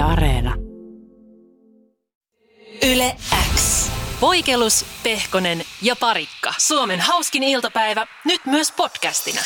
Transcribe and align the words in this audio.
Yle 0.00 0.08
Areena. 0.08 0.54
Yle 2.92 3.16
X. 3.54 3.90
Voikelus, 4.20 4.86
Pehkonen 5.02 5.62
ja 5.82 5.96
Parikka. 5.96 6.54
Suomen 6.58 7.00
hauskin 7.00 7.42
iltapäivä, 7.42 8.06
nyt 8.24 8.40
myös 8.46 8.72
podcastina. 8.72 9.40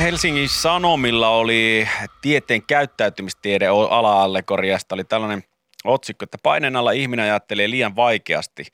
Helsingin 0.00 0.48
Sanomilla 0.48 1.28
oli 1.28 1.88
tieteen 2.20 2.62
käyttäytymistiede 2.62 3.66
ala-allegoriasta. 3.66 4.94
Oli 4.94 5.04
tällainen 5.04 5.44
otsikko, 5.84 6.24
että 6.24 6.38
paineen 6.42 6.76
alla 6.76 6.92
ihminen 6.92 7.24
ajattelee 7.24 7.70
liian 7.70 7.96
vaikeasti. 7.96 8.66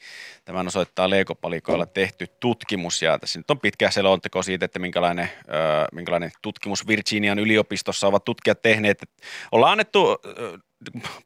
Tämän 0.45 0.67
osoittaa 0.67 1.11
leikopalikoilla 1.11 1.87
tehty 1.87 2.27
tutkimus 2.41 3.03
ja 3.03 3.19
tässä 3.19 3.39
nyt 3.39 3.51
on 3.51 3.61
pitkä 3.61 3.91
selonteko 3.91 4.43
siitä, 4.43 4.65
että 4.65 4.79
minkälainen, 4.79 5.25
äh, 5.25 5.87
minkälainen 5.93 6.31
tutkimus 6.43 6.87
Virginian 6.87 7.39
yliopistossa 7.39 8.07
ovat 8.07 8.25
tutkijat 8.25 8.63
tehneet. 8.63 9.03
Ollaan 9.53 9.73
annettu 9.73 10.11
äh, 10.11 10.61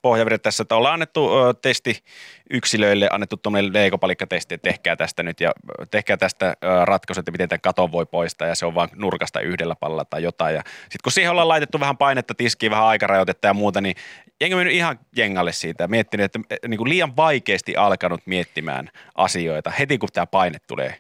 pohjavirta 0.03 0.39
tässä, 0.39 0.63
että 0.63 0.77
ollaan 0.77 0.95
annettu 0.95 1.39
ö, 1.39 1.55
testi 1.55 2.05
yksilöille, 2.51 3.09
annettu 3.13 3.37
tuommoinen 3.37 3.73
leikopalikkatesti, 3.73 4.55
että 4.55 4.71
tehkää 4.71 4.97
tästä 4.97 5.23
nyt 5.23 5.41
ja 5.41 5.53
tehkää 5.91 6.17
tästä 6.17 6.55
ratkaisu, 6.85 7.21
että 7.21 7.31
miten 7.31 7.49
tämän 7.49 7.61
katon 7.61 7.93
voi 7.93 8.07
poistaa 8.07 8.49
ja 8.49 8.55
se 8.55 8.67
on 8.67 8.75
vain 8.75 8.89
nurkasta 8.95 9.41
yhdellä 9.41 9.75
pallalla 9.77 10.05
tai 10.05 10.23
jotain. 10.23 10.55
Ja 10.55 10.63
sitten 10.83 10.99
kun 11.05 11.13
siihen 11.13 11.31
ollaan 11.31 11.49
laitettu 11.49 11.81
vähän 11.81 11.97
painetta 11.97 12.35
tiskiin, 12.35 12.71
vähän 12.71 12.85
aikarajoitetta 12.85 13.47
ja 13.47 13.55
muuta, 13.55 13.81
niin 13.81 13.97
jengi 14.41 14.57
mennyt 14.57 14.75
ihan 14.75 14.99
jengalle 15.17 15.53
siitä 15.53 15.89
miettinyt, 15.89 16.25
että 16.25 16.69
niin 16.69 16.79
kuin 16.79 16.89
liian 16.89 17.17
vaikeasti 17.17 17.77
alkanut 17.77 18.21
miettimään 18.27 18.91
asioita 19.15 19.71
heti 19.71 19.99
kun 19.99 20.09
tämä 20.13 20.27
paine 20.27 20.59
tulee. 20.67 20.95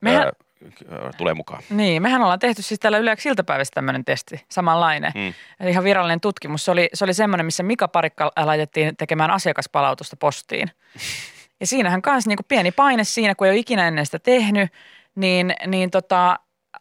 Mehän, 0.00 0.32
tulee 1.16 1.34
mukaan. 1.34 1.62
Niin, 1.70 2.02
mehän 2.02 2.22
ollaan 2.22 2.38
tehty 2.38 2.62
siis 2.62 2.80
täällä 2.80 2.98
Yleäksi 2.98 3.28
iltapäivässä 3.28 3.72
tämmöinen 3.74 4.04
testi, 4.04 4.44
samanlainen. 4.48 5.12
Mm. 5.14 5.34
Eli 5.60 5.70
ihan 5.70 5.84
virallinen 5.84 6.20
tutkimus. 6.20 6.64
Se 6.64 6.70
oli, 6.70 6.88
se 6.94 7.04
oli 7.04 7.14
semmoinen, 7.14 7.46
missä 7.46 7.62
Mika 7.62 7.88
Parikka 7.88 8.32
laitettiin 8.36 8.96
tekemään 8.96 9.30
asiakaspalautusta 9.30 10.16
postiin. 10.16 10.70
Ja 11.60 11.66
siinähän 11.66 12.02
kanssa 12.02 12.30
niin 12.30 12.38
pieni 12.48 12.72
paine 12.72 13.04
siinä, 13.04 13.34
kun 13.34 13.46
ei 13.46 13.50
ole 13.50 13.58
ikinä 13.58 13.88
ennen 13.88 14.06
sitä 14.06 14.18
tehnyt, 14.18 14.72
niin, 15.14 15.54
niin 15.66 15.90
tota, 15.90 16.38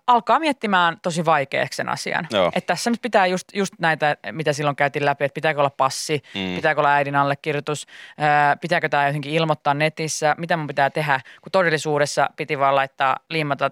alkaa 0.08 0.40
miettimään 0.40 0.98
tosi 1.02 1.26
vaikeaksi 1.26 1.78
sen 1.78 1.90
asian. 1.90 2.28
Että 2.56 2.68
tässä 2.68 2.90
nyt 2.90 3.02
pitää 3.02 3.28
just, 3.28 3.48
just 3.54 3.74
näitä, 3.80 4.18
mitä 4.32 4.54
silloin 4.54 4.76
käytiin 4.76 5.06
läpi, 5.06 5.26
että 5.26 5.34
pitääkö 5.36 5.60
olla 5.60 5.70
passi, 5.70 6.24
mm. 6.36 6.56
pitääkö 6.56 6.82
olla 6.82 6.94
äidin 6.94 7.16
allekirjoitus, 7.16 7.88
ää, 8.18 8.56
pitääkö 8.56 8.90
tämä 8.90 9.08
jotenkin 9.08 9.34
ilmoittaa 9.34 9.74
netissä, 9.74 10.36
mitä 10.38 10.58
mun 10.58 10.68
pitää 10.68 10.90
tehdä, 10.90 11.20
kun 11.42 11.52
todellisuudessa 11.52 12.30
piti 12.36 12.60
vaan 12.60 12.76
laittaa, 12.76 13.18
liimata 13.30 13.72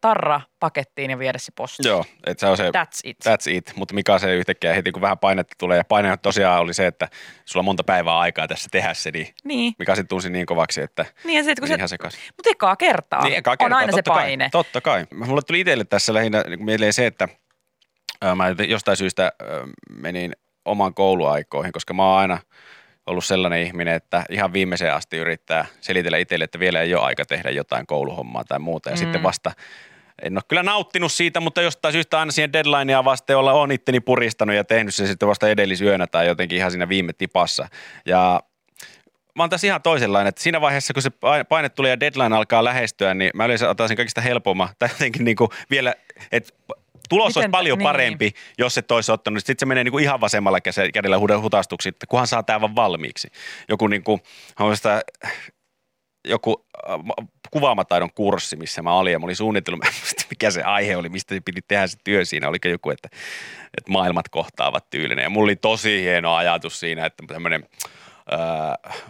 tarra 0.00 0.40
pakettiin 0.60 1.10
ja 1.10 1.18
viedä 1.18 1.38
se 1.38 1.52
postiin. 1.56 1.88
Joo, 1.88 2.04
että 2.26 2.40
se 2.40 2.46
on 2.46 2.56
se. 2.56 2.68
That's 2.68 3.00
it. 3.04 3.16
That's 3.28 3.50
it, 3.50 3.72
mutta 3.76 3.94
mikä 3.94 4.18
se 4.18 4.34
yhtäkkiä 4.34 4.74
heti 4.74 4.92
kun 4.92 5.02
vähän 5.02 5.18
painetta 5.18 5.54
tulee 5.58 5.78
ja 5.78 5.84
paine 5.84 6.16
tosiaan 6.16 6.60
oli 6.60 6.74
se, 6.74 6.86
että 6.86 7.08
sulla 7.44 7.60
on 7.60 7.64
monta 7.64 7.84
päivää 7.84 8.18
aikaa 8.18 8.48
tässä 8.48 8.68
tehdä 8.72 8.94
se, 8.94 9.10
niin, 9.10 9.34
niin. 9.44 9.74
mikä 9.78 9.94
sitten 9.94 10.08
tunsi 10.08 10.30
niin 10.30 10.46
kovaksi, 10.46 10.80
että 10.80 11.06
niin, 11.24 11.36
ja 11.36 11.44
se, 11.44 11.54
kun 11.58 11.68
se, 11.68 11.74
ihan 11.74 11.88
sekas. 11.88 12.14
Mutta 12.36 12.50
ekaa 12.50 12.76
kertaa 12.76 13.24
niin, 13.24 13.36
ekaa 13.36 13.56
kertaa, 13.56 13.76
on 13.76 13.80
aina 13.80 13.92
se 13.92 14.02
paine. 14.02 14.44
Kai, 14.44 14.50
totta 14.50 14.80
kai. 14.80 15.06
Mulle 15.14 15.42
tuli 15.42 15.60
itselle 15.60 15.84
tässä 15.84 16.14
lähinnä 16.14 16.42
niin 16.42 16.64
mieleen 16.64 16.92
se, 16.92 17.06
että 17.06 17.28
ää, 18.22 18.34
mä 18.34 18.44
jostain 18.68 18.96
syystä 18.96 19.22
ää, 19.22 19.48
menin 19.90 20.32
oman 20.64 20.94
kouluaikoihin, 20.94 21.72
koska 21.72 21.94
mä 21.94 22.08
oon 22.08 22.18
aina 22.18 22.38
ollut 23.06 23.24
sellainen 23.24 23.62
ihminen, 23.62 23.94
että 23.94 24.24
ihan 24.30 24.52
viimeiseen 24.52 24.94
asti 24.94 25.16
yrittää 25.16 25.66
selitellä 25.80 26.18
itselle, 26.18 26.44
että 26.44 26.58
vielä 26.58 26.80
ei 26.80 26.94
ole 26.94 27.04
aika 27.04 27.24
tehdä 27.24 27.50
jotain 27.50 27.86
kouluhommaa 27.86 28.44
tai 28.44 28.58
muuta. 28.58 28.90
Ja 28.90 28.96
mm. 28.96 28.98
sitten 28.98 29.22
vasta 29.22 29.52
en 30.22 30.36
ole 30.36 30.42
kyllä 30.48 30.62
nauttinut 30.62 31.12
siitä, 31.12 31.40
mutta 31.40 31.62
jostain 31.62 31.92
syystä 31.92 32.20
aina 32.20 32.32
siihen 32.32 32.52
deadlinea 32.52 33.04
vasten 33.04 33.36
olla 33.36 33.52
on 33.52 33.72
itteni 33.72 34.00
puristanut 34.00 34.56
ja 34.56 34.64
tehnyt 34.64 34.94
se 34.94 35.06
sitten 35.06 35.28
vasta 35.28 35.48
edellisyönä 35.48 36.06
tai 36.06 36.26
jotenkin 36.26 36.58
ihan 36.58 36.70
siinä 36.70 36.88
viime 36.88 37.12
tipassa. 37.12 37.68
Ja 38.06 38.40
mä 39.36 39.42
oon 39.42 39.50
tässä 39.50 39.66
ihan 39.66 39.82
toisenlainen, 39.82 40.28
että 40.28 40.42
siinä 40.42 40.60
vaiheessa, 40.60 40.94
kun 40.94 41.02
se 41.02 41.10
paine 41.48 41.68
tulee 41.68 41.90
ja 41.90 42.00
deadline 42.00 42.36
alkaa 42.36 42.64
lähestyä, 42.64 43.14
niin 43.14 43.30
mä 43.34 43.44
yleensä 43.44 43.70
otaisin 43.70 43.96
kaikista 43.96 44.20
helpomman, 44.20 44.68
tai 44.78 44.88
jotenkin 44.92 45.24
niin 45.24 45.36
kuin 45.36 45.50
vielä, 45.70 45.94
että 46.32 46.52
tulos 47.12 47.28
Miten, 47.28 47.40
olisi 47.40 47.50
paljon 47.50 47.78
niin, 47.78 47.84
parempi, 47.84 48.24
niin. 48.24 48.54
jos 48.58 48.74
se 48.74 48.82
olisi 48.90 49.12
ottanut. 49.12 49.38
Sitten 49.40 49.56
se 49.58 49.66
menee 49.66 49.84
niin 49.84 49.92
kuin 49.92 50.04
ihan 50.04 50.20
vasemmalla 50.20 50.58
kädellä 50.94 51.18
hutastuksi, 51.40 51.92
kunhan 52.08 52.26
saa 52.26 52.42
tämän 52.42 52.74
valmiiksi. 52.74 53.28
Joku 53.68 53.86
niin 53.86 54.02
kuin, 54.02 54.20
sitä, 54.74 55.02
joku 56.28 56.66
äh, 56.90 57.26
kuvaamataidon 57.50 58.12
kurssi, 58.14 58.56
missä 58.56 58.82
mä 58.82 58.94
olin 58.94 59.12
ja 59.12 59.18
mä 59.18 59.24
olin 59.24 59.36
suunnitellut, 59.36 59.84
mikä 60.30 60.50
se 60.50 60.62
aihe 60.62 60.96
oli, 60.96 61.08
mistä 61.08 61.34
piti 61.44 61.60
tehdä 61.68 61.86
se 61.86 61.98
työ 62.04 62.24
siinä. 62.24 62.48
Oliko 62.48 62.68
joku, 62.68 62.90
että, 62.90 63.08
että 63.78 63.92
maailmat 63.92 64.28
kohtaavat 64.28 64.90
tyylinen. 64.90 65.22
Ja 65.22 65.30
mulla 65.30 65.44
oli 65.44 65.56
tosi 65.56 66.02
hieno 66.02 66.34
ajatus 66.34 66.80
siinä, 66.80 67.06
että 67.06 67.24
tämmöinen 67.26 67.68
äh, 68.32 69.02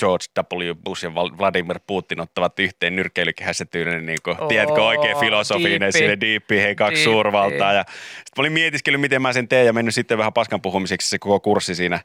George 0.00 0.24
W. 0.54 0.74
Bush 0.84 1.04
ja 1.04 1.14
Vladimir 1.14 1.80
Putin 1.86 2.20
ottavat 2.20 2.58
yhteen 2.58 2.96
nyrkkeilykehässä 2.96 3.64
tyylinen, 3.64 4.06
niin 4.06 4.18
kuin, 4.24 4.40
oh, 4.40 4.48
tiedätkö, 4.48 4.82
oikein 4.84 5.16
filosofinen, 5.16 5.92
sinne 5.92 6.20
diippi, 6.20 6.58
hei 6.58 6.74
kaksi 6.74 6.94
diippi. 6.94 7.04
suurvaltaa. 7.04 7.72
Ja 7.72 7.84
sitten 7.88 8.32
mä 8.36 8.40
olin 8.40 8.52
mietiskellyt, 8.52 9.00
miten 9.00 9.22
mä 9.22 9.32
sen 9.32 9.48
teen 9.48 9.66
ja 9.66 9.72
mennyt 9.72 9.94
sitten 9.94 10.18
vähän 10.18 10.32
paskan 10.32 10.62
puhumiseksi 10.62 11.08
se 11.08 11.18
koko 11.18 11.40
kurssi 11.40 11.74
siinä 11.74 12.00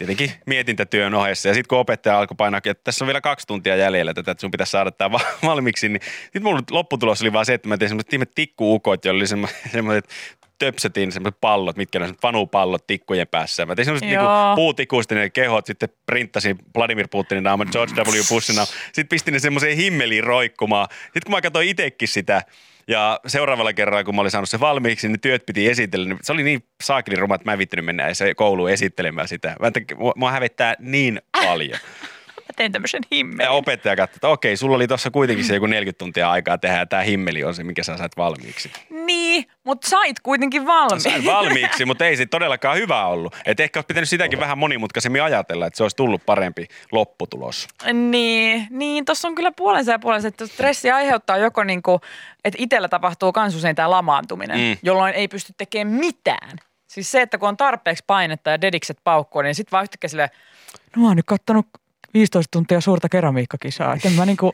tietenkin 0.00 0.32
mietintätyön 0.46 1.14
ohessa. 1.14 1.48
Ja 1.48 1.54
sitten 1.54 1.68
kun 1.68 1.78
opettaja 1.78 2.18
alkoi 2.18 2.34
painaa, 2.36 2.60
että 2.64 2.84
tässä 2.84 3.04
on 3.04 3.06
vielä 3.06 3.20
kaksi 3.20 3.46
tuntia 3.46 3.76
jäljellä 3.76 4.14
tätä, 4.14 4.30
että 4.30 4.40
sun 4.40 4.50
pitäisi 4.50 4.70
saada 4.70 4.90
tämä 4.90 5.18
valmiiksi, 5.46 5.88
niin 5.88 6.02
sitten 6.22 6.42
mulla 6.42 6.60
lopputulos 6.70 7.22
oli 7.22 7.32
vaan 7.32 7.46
se, 7.46 7.54
että 7.54 7.68
mä 7.68 7.76
tein 7.76 7.88
semmoiset 7.88 8.12
ihme 8.12 8.26
tikkuukot, 8.34 9.04
joilla 9.04 9.18
oli 9.18 9.26
semmoiset 9.72 10.08
töpsötin 10.60 11.12
semmoiset 11.12 11.40
pallot, 11.40 11.76
mitkä 11.76 11.98
on 11.98 12.14
vanupallot 12.22 12.86
tikkujen 12.86 13.28
päässä. 13.28 13.66
Mä 13.66 13.74
tein 13.74 13.86
semmoiset 13.86 14.08
niinku 14.08 14.26
puutikuista 14.54 15.14
ne 15.14 15.30
kehot, 15.30 15.66
sitten 15.66 15.88
printtasin 16.06 16.58
Vladimir 16.76 17.08
Putinin 17.08 17.44
naaman, 17.44 17.68
George 17.72 17.94
W. 17.94 18.20
Bushin 18.30 18.56
naaman. 18.56 18.74
Sitten 18.84 19.08
pistin 19.08 19.32
ne 19.32 19.38
semmoiseen 19.38 19.76
himmeliin 19.76 20.24
roikkumaan. 20.24 20.88
Sitten 21.02 21.22
kun 21.24 21.32
mä 21.32 21.40
katsoin 21.40 21.68
itsekin 21.68 22.08
sitä, 22.08 22.42
ja 22.88 23.20
seuraavalla 23.26 23.72
kerralla, 23.72 24.04
kun 24.04 24.14
mä 24.14 24.20
olin 24.20 24.30
saanut 24.30 24.48
se 24.48 24.60
valmiiksi, 24.60 25.08
niin 25.08 25.20
työt 25.20 25.46
piti 25.46 25.68
esitellä. 25.68 26.08
Niin 26.08 26.18
se 26.22 26.32
oli 26.32 26.42
niin 26.42 26.64
saakeli 26.82 27.16
ruma, 27.16 27.34
että 27.34 27.44
mä 27.44 27.52
en 27.52 27.58
vittinyt 27.58 27.84
mennä 27.84 28.14
se 28.14 28.34
kouluun 28.34 28.70
esittelemään 28.70 29.28
sitä. 29.28 29.56
Mä, 29.60 29.70
mua 30.16 30.32
hävettää 30.32 30.74
niin 30.78 31.20
paljon. 31.32 31.78
Mä 31.78 31.78
tein 32.60 32.72
tämmöisen 32.72 33.02
himmelin. 33.12 33.44
Ja 33.44 33.50
opettaja 33.50 33.96
katsoi, 33.96 34.16
että 34.16 34.28
okei, 34.28 34.56
sulla 34.56 34.76
oli 34.76 34.88
tuossa 34.88 35.10
kuitenkin 35.10 35.44
se 35.44 35.54
joku 35.54 35.66
40 35.66 35.98
tuntia 35.98 36.30
aikaa 36.30 36.58
tehdä 36.58 36.78
ja 36.78 36.86
tämä 36.86 37.02
himmeli 37.02 37.44
on 37.44 37.54
se, 37.54 37.64
minkä 37.64 37.82
sä 37.82 37.96
sait 37.96 38.16
valmiiksi. 38.16 38.72
Niin, 38.90 39.44
mutta 39.64 39.88
sait 39.88 40.20
kuitenkin 40.20 40.66
valmiiksi. 40.66 41.10
Sain 41.10 41.24
valmiiksi, 41.24 41.84
mutta 41.84 42.06
ei 42.06 42.16
se 42.16 42.26
todellakaan 42.26 42.76
hyvä 42.76 43.06
ollut. 43.06 43.36
Et 43.46 43.60
ehkä 43.60 43.78
olisi 43.78 43.86
pitänyt 43.86 44.08
sitäkin 44.08 44.40
vähän 44.40 44.58
monimutkaisemmin 44.58 45.22
ajatella, 45.22 45.66
että 45.66 45.76
se 45.76 45.82
olisi 45.82 45.96
tullut 45.96 46.26
parempi 46.26 46.66
lopputulos. 46.92 47.68
Niin, 47.92 48.66
niin 48.70 49.04
tuossa 49.04 49.28
on 49.28 49.34
kyllä 49.34 49.52
puolensa 49.52 49.92
ja 49.92 49.98
puolensa, 49.98 50.28
että 50.28 50.46
stressi 50.46 50.90
aiheuttaa 50.90 51.36
joko 51.36 51.64
niinku, 51.64 52.00
että 52.44 52.56
itsellä 52.62 52.88
tapahtuu 52.88 53.32
kans 53.32 53.54
usein 53.54 53.76
tämä 53.76 53.90
lamaantuminen, 53.90 54.58
mm. 54.58 54.76
jolloin 54.82 55.14
ei 55.14 55.28
pysty 55.28 55.52
tekemään 55.58 55.96
mitään. 55.96 56.58
Siis 56.86 57.10
se, 57.10 57.22
että 57.22 57.38
kun 57.38 57.48
on 57.48 57.56
tarpeeksi 57.56 58.04
painetta 58.06 58.50
ja 58.50 58.60
dedikset 58.60 58.98
paukkua, 59.04 59.42
niin 59.42 59.54
sitten 59.54 59.72
vaan 59.72 59.82
yhtäkkiä 59.82 60.08
silleen, 60.08 60.30
no 60.96 61.02
mä 61.02 61.08
oon 61.08 61.16
nyt 61.16 61.26
kattonut 61.26 61.66
15 62.14 62.48
tuntia 62.50 62.80
suurta 62.80 63.08
keramiikkakisaa. 63.08 63.94
Että 63.94 64.08
en 64.08 64.14
mä 64.14 64.26
niinku, 64.26 64.52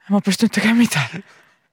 en 0.00 0.10
mä 0.10 0.20
pysty 0.24 0.48
tekemään 0.48 0.76
mitään. 0.76 1.24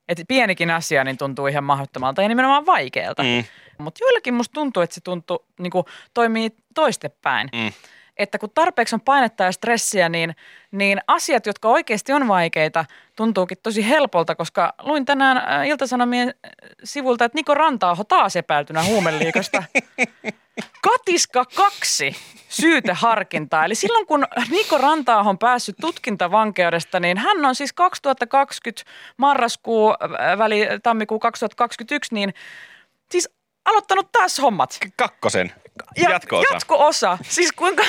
Et 0.07 0.22
pienikin 0.28 0.72
asia 0.72 1.03
niin 1.03 1.18
tuntuu 1.18 1.47
ihan 1.47 1.63
mahdottomalta 1.63 2.22
ja 2.22 2.28
nimenomaan 2.28 2.66
vaikealta. 2.66 3.24
Mm. 3.24 3.44
Mutta 3.78 4.00
joillekin 4.03 4.34
musta 4.34 4.53
tuntuu, 4.53 4.84
että 4.84 4.94
se 4.94 5.01
tuntuu, 5.01 5.46
niinku, 5.59 5.85
toimii 6.13 6.51
toistepäin. 6.74 7.50
Mm. 7.53 7.72
Että 8.18 8.38
kun 8.38 8.50
tarpeeksi 8.53 8.96
on 8.96 9.01
painetta 9.01 9.44
ja 9.44 9.51
stressiä, 9.51 10.09
niin, 10.09 10.35
niin 10.72 11.01
asiat, 11.07 11.46
jotka 11.46 11.69
oikeasti 11.69 12.13
on 12.13 12.28
vaikeita, 12.28 12.85
tuntuukin 13.16 13.57
tosi 13.63 13.90
helpolta, 13.90 14.35
koska 14.35 14.74
luin 14.81 15.06
tänään 15.06 15.38
äh, 15.38 15.68
Iltasanomien 15.68 16.34
sivulta, 16.84 17.25
että 17.25 17.35
Niko 17.35 17.53
Rantaaho 17.53 18.03
taas 18.03 18.35
epäiltynä 18.35 18.84
huumeliikasta. 18.84 19.63
Katiska 20.90 21.46
kaksi 21.46 22.16
syyteharkintaa. 22.50 23.65
Eli 23.65 23.75
silloin 23.75 24.07
kun 24.07 24.25
Niko 24.50 24.77
Rantaa 24.77 25.19
on 25.19 25.38
päässyt 25.38 25.75
tutkintavankeudesta, 25.81 27.00
niin 27.00 27.18
hän 27.18 27.45
on 27.45 27.56
siis 27.56 27.74
2020 27.74 28.92
marraskuu 29.18 29.89
äh, 29.89 30.38
väli 30.38 30.68
tammikuu 30.83 31.19
2021, 31.19 32.13
niin 32.13 32.33
siis 33.12 33.30
aloittanut 33.65 34.12
taas 34.12 34.42
hommat. 34.42 34.80
Kakkosen. 34.98 35.54
Jatko-osa. 35.98 36.54
Jatko-osa. 36.54 37.18
Siis 37.21 37.51
kuinka... 37.51 37.83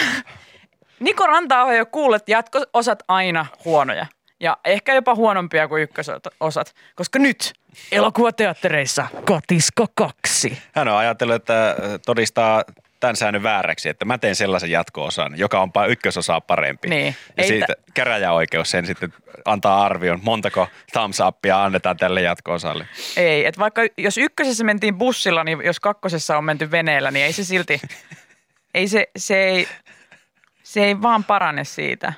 Niko 1.00 1.26
Rantaa 1.26 1.65
on 1.65 1.76
jo 1.76 1.87
kuullut, 1.87 2.17
että 2.17 2.32
jatko-osat 2.32 3.03
aina 3.09 3.47
huonoja. 3.65 4.06
Ja 4.40 4.56
ehkä 4.64 4.94
jopa 4.94 5.14
huonompia 5.14 5.69
kuin 5.69 5.82
ykkösosat, 5.82 6.75
koska 6.94 7.19
nyt 7.19 7.52
elokuvateattereissa 7.92 9.06
Katiska 9.25 9.86
2. 9.94 10.58
Hän 10.75 10.88
on 10.88 10.96
ajatellut, 10.96 11.36
että 11.36 11.76
todistaa 12.06 12.64
tämän 13.00 13.16
säännön 13.16 13.42
vääräksi, 13.42 13.88
että 13.88 14.04
mä 14.04 14.19
teen 14.19 14.36
sellaisen 14.36 14.70
jatko-osan, 14.70 15.38
joka 15.38 15.60
on 15.60 15.70
ykkösosaa 15.88 16.40
parempi. 16.40 16.88
Niin. 16.88 17.16
Ja 17.36 17.44
siitä 17.44 17.66
t- 17.66 17.94
käräjäoikeus 17.94 18.70
sen 18.70 18.86
sitten 18.86 19.12
antaa 19.44 19.84
arvion, 19.84 20.20
montako 20.22 20.69
thumbs 20.92 21.20
upia 21.20 21.64
annetaan 21.64 21.96
tälle 21.96 22.22
jatko-osalle. 22.22 22.88
Ei, 23.16 23.46
että 23.46 23.60
vaikka 23.60 23.82
jos 23.96 24.19
ykkösessä 24.19 24.64
mentiin 24.64 24.98
bussilla, 24.98 25.44
niin 25.44 25.60
jos 25.64 25.81
kakkosessa 25.81 26.38
on 26.38 26.44
menty 26.44 26.70
veneellä, 26.70 27.10
niin 27.10 27.26
ei 27.26 27.32
se 27.32 27.44
silti 27.44 27.81
Ei 28.75 28.88
se, 28.88 29.08
se 29.16 29.44
ei, 29.44 29.69
se 30.62 30.84
ei 30.84 31.02
vaan 31.02 31.25
parane 31.25 31.64
siitä. 31.64 32.12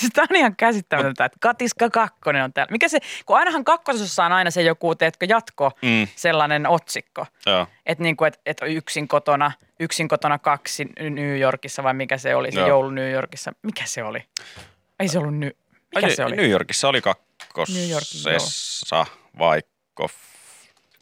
Siis 0.00 0.12
tämä 0.12 0.26
on 0.30 0.36
ihan 0.36 0.56
käsittämätöntä, 0.56 1.24
että 1.24 1.38
Katiska 1.40 1.90
kakkonen 1.90 2.44
on 2.44 2.52
täällä. 2.52 2.70
Mikä 2.70 2.88
se, 2.88 2.98
kun 3.26 3.36
ainahan 3.38 3.64
kakkosessa 3.64 4.24
on 4.24 4.32
aina 4.32 4.50
se 4.50 4.62
joku, 4.62 4.94
teetkö, 4.94 5.26
jatko, 5.28 5.70
Mm. 5.82 6.08
sellainen 6.16 6.66
otsikko. 6.66 7.26
Että 7.86 8.02
niinku, 8.02 8.24
et, 8.24 8.40
et 8.46 8.56
yksin 8.66 9.08
kotona, 9.08 9.52
yksin 9.80 10.08
kotona 10.08 10.38
kaksi 10.38 10.86
New 11.10 11.38
Yorkissa 11.38 11.82
vai 11.82 11.94
mikä 11.94 12.18
se 12.18 12.34
oli, 12.34 12.52
se 12.52 12.58
Joo. 12.60 12.68
joulu 12.68 12.90
New 12.90 13.12
Yorkissa. 13.12 13.52
Mikä 13.62 13.82
se 13.86 14.02
oli? 14.04 14.24
Ei 15.00 15.08
se 15.08 15.18
ollut 15.18 15.38
New, 15.38 15.50
mikä 15.94 16.06
Ai, 16.06 16.14
se 16.16 16.24
oli? 16.24 16.36
New 16.36 16.50
Yorkissa 16.50 16.88
oli 16.88 17.00
kakkosessa, 17.00 19.06
vaikka... 19.38 20.06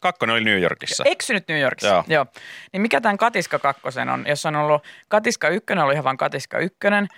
Kakkonen 0.01 0.35
oli 0.35 0.45
New 0.45 0.63
Yorkissa. 0.63 1.05
Eksynyt 1.07 1.49
New 1.49 1.61
Yorkissa. 1.61 1.89
Joo. 1.95 2.05
Joo. 2.09 2.27
Niin 2.73 2.83
mikä 2.83 3.01
tämän 3.01 3.19
Katiska 3.19 3.59
kakkosen 3.59 4.09
on? 4.09 4.25
Jos 4.29 4.47
on 4.47 4.57
ollut 4.57 4.83
Katiska 5.09 5.49
ykkönen, 5.49 5.85
oli 5.85 5.93
ihan 5.93 6.05
vaan 6.05 6.17
Katiska 6.17 6.59
ykkönen, 6.59 7.09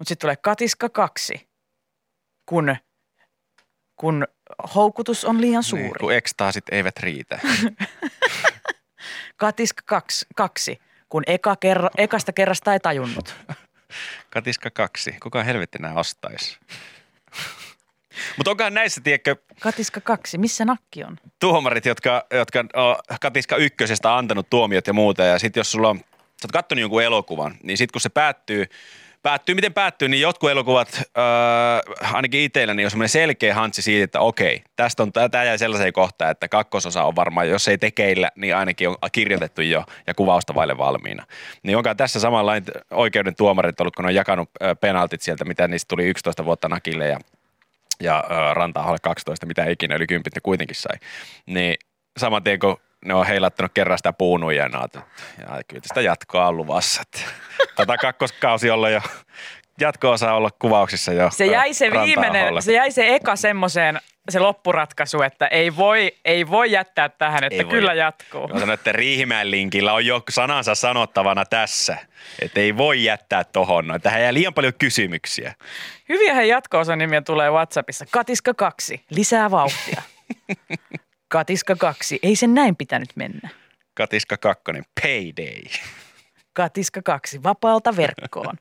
mutta 0.00 0.08
sitten 0.08 0.20
tulee 0.20 0.36
Katiska 0.36 0.88
kaksi, 0.88 1.48
kun, 2.46 2.76
kun 3.96 4.26
houkutus 4.74 5.24
on 5.24 5.40
liian 5.40 5.62
suuri. 5.62 5.82
Niin, 5.82 5.94
kun 6.00 6.14
ekstaasit 6.14 6.64
eivät 6.72 6.98
riitä. 6.98 7.40
Katiska 9.36 9.82
kaksi, 9.86 10.26
kaksi 10.36 10.78
kun 11.10 11.22
eka 11.26 11.56
kerro, 11.56 11.88
ekasta 11.96 12.32
kerrasta 12.32 12.72
ei 12.72 12.80
tajunnut. 12.80 13.34
Katiska 14.34 14.70
kaksi. 14.70 15.12
Kuka 15.22 15.42
helvetti 15.42 15.78
nämä 15.78 15.94
ostaisi? 15.94 16.58
Mutta 18.36 18.50
onkohan 18.50 18.74
näissä, 18.74 19.00
tiedätkö, 19.00 19.36
Katiska 19.60 20.00
kaksi, 20.00 20.38
missä 20.38 20.64
nakki 20.64 21.04
on? 21.04 21.16
tuomarit, 21.38 21.86
jotka, 21.86 22.26
jotka 22.30 22.64
on 22.74 22.96
Katiska 23.20 23.56
ykkösestä 23.56 24.16
antanut 24.16 24.50
tuomiot 24.50 24.86
ja 24.86 24.92
muuta. 24.92 25.22
Ja 25.22 25.38
sitten 25.38 25.60
jos 25.60 25.72
sulla 25.72 25.88
on, 25.88 25.98
sä 25.98 26.04
oot 26.44 26.52
kattonut 26.52 26.80
jonkun 26.80 27.02
elokuvan, 27.02 27.56
niin 27.62 27.78
sitten 27.78 27.92
kun 27.92 28.00
se 28.00 28.08
päättyy, 28.08 28.66
päättyy 29.22 29.54
miten 29.54 29.74
päättyy, 29.74 30.08
niin 30.08 30.20
jotkut 30.20 30.50
elokuvat, 30.50 31.02
äh, 31.18 32.14
ainakin 32.14 32.40
itselläni, 32.40 32.84
on 32.84 32.90
semmoinen 32.90 33.08
selkeä 33.08 33.54
hantsi 33.54 33.82
siitä, 33.82 34.04
että 34.04 34.20
okei, 34.20 34.62
tästä 34.76 35.02
on, 35.02 35.12
tämä 35.12 35.44
jäi 35.44 35.58
sellaiseen 35.58 35.92
kohtaan, 35.92 36.30
että 36.30 36.48
kakkososa 36.48 37.04
on 37.04 37.16
varmaan, 37.16 37.48
jos 37.48 37.68
ei 37.68 37.78
tekeillä, 37.78 38.30
niin 38.36 38.56
ainakin 38.56 38.88
on 38.88 38.96
kirjoitettu 39.12 39.62
jo 39.62 39.84
ja 40.06 40.14
kuvausta 40.14 40.54
vaille 40.54 40.78
valmiina. 40.78 41.26
Niin 41.62 41.76
onkaan 41.76 41.96
tässä 41.96 42.20
samanlainen 42.20 42.72
oikeuden 42.90 43.34
tuomarit 43.36 43.80
ollut, 43.80 43.96
kun 43.96 44.06
on 44.06 44.14
jakanut 44.14 44.50
äh, 44.62 44.70
penaltit 44.80 45.22
sieltä, 45.22 45.44
mitä 45.44 45.68
niistä 45.68 45.88
tuli 45.88 46.04
11 46.04 46.44
vuotta 46.44 46.68
nakille 46.68 47.08
ja 47.08 47.18
ja 48.02 48.24
ö, 48.30 48.54
rantaa 48.54 48.96
12, 49.02 49.46
mitä 49.46 49.64
ikinä 49.64 49.94
yli 49.94 50.06
kympit 50.06 50.34
ne 50.34 50.40
kuitenkin 50.42 50.76
sai. 50.76 50.96
Niin 51.46 51.74
saman 52.16 52.42
tien 52.42 52.58
kun 52.58 52.76
ne 53.04 53.14
on 53.14 53.26
heilattanut 53.26 53.72
kerran 53.74 53.98
sitä 53.98 54.12
puunuja, 54.12 54.62
ja, 54.62 54.88
ja 55.38 55.60
kyllä 55.68 55.82
sitä 55.84 56.00
jatkoa 56.00 56.46
on 56.48 56.56
luvassa. 56.56 57.02
että 57.02 57.20
Tätä 57.76 57.96
kakkoskausi 57.96 58.70
olla 58.70 58.90
jo, 58.90 59.00
jatko 59.80 60.16
saa 60.16 60.34
olla 60.34 60.50
kuvauksissa 60.58 61.12
jo. 61.12 61.30
Se 61.30 61.46
jäi 61.46 61.74
se 61.74 61.90
viimeinen, 61.90 62.62
se 62.62 62.72
jäi 62.72 62.90
se 62.90 63.14
eka 63.14 63.36
semmoiseen, 63.36 64.00
se 64.28 64.38
loppuratkaisu, 64.38 65.22
että 65.22 65.46
ei 65.46 65.76
voi, 65.76 66.12
ei 66.24 66.48
voi 66.48 66.72
jättää 66.72 67.08
tähän, 67.08 67.44
että 67.44 67.56
Ei 67.56 67.64
voi. 67.64 67.70
kyllä 67.70 67.94
jatkuu. 67.94 68.48
Mä 68.48 68.60
sanoin, 68.60 68.74
että 68.74 68.92
Riihimäen 68.92 69.50
linkillä 69.50 69.92
on 69.92 70.06
jo 70.06 70.22
sanansa 70.30 70.74
sanottavana 70.74 71.44
tässä. 71.44 71.96
Että 72.42 72.60
ei 72.60 72.76
voi 72.76 73.04
jättää 73.04 73.44
tohon 73.44 73.86
noin. 73.86 74.00
Tähän 74.00 74.22
jää 74.22 74.34
liian 74.34 74.54
paljon 74.54 74.74
kysymyksiä. 74.78 75.54
Hyviä 76.08 76.42
jatko 76.42 76.78
nimiä 76.96 77.22
tulee 77.22 77.50
Whatsappissa. 77.50 78.04
Katiska 78.10 78.54
2, 78.54 79.04
lisää 79.10 79.50
vauhtia. 79.50 80.02
Katiska 81.30 81.76
2, 81.76 82.18
ei 82.22 82.36
sen 82.36 82.54
näin 82.54 82.76
pitänyt 82.76 83.08
mennä. 83.16 83.48
Katiska 83.94 84.36
kakkonen, 84.36 84.84
payday. 85.02 85.62
Katiska 86.52 87.02
2, 87.02 87.42
vapaalta 87.42 87.96
verkkoon. 87.96 88.54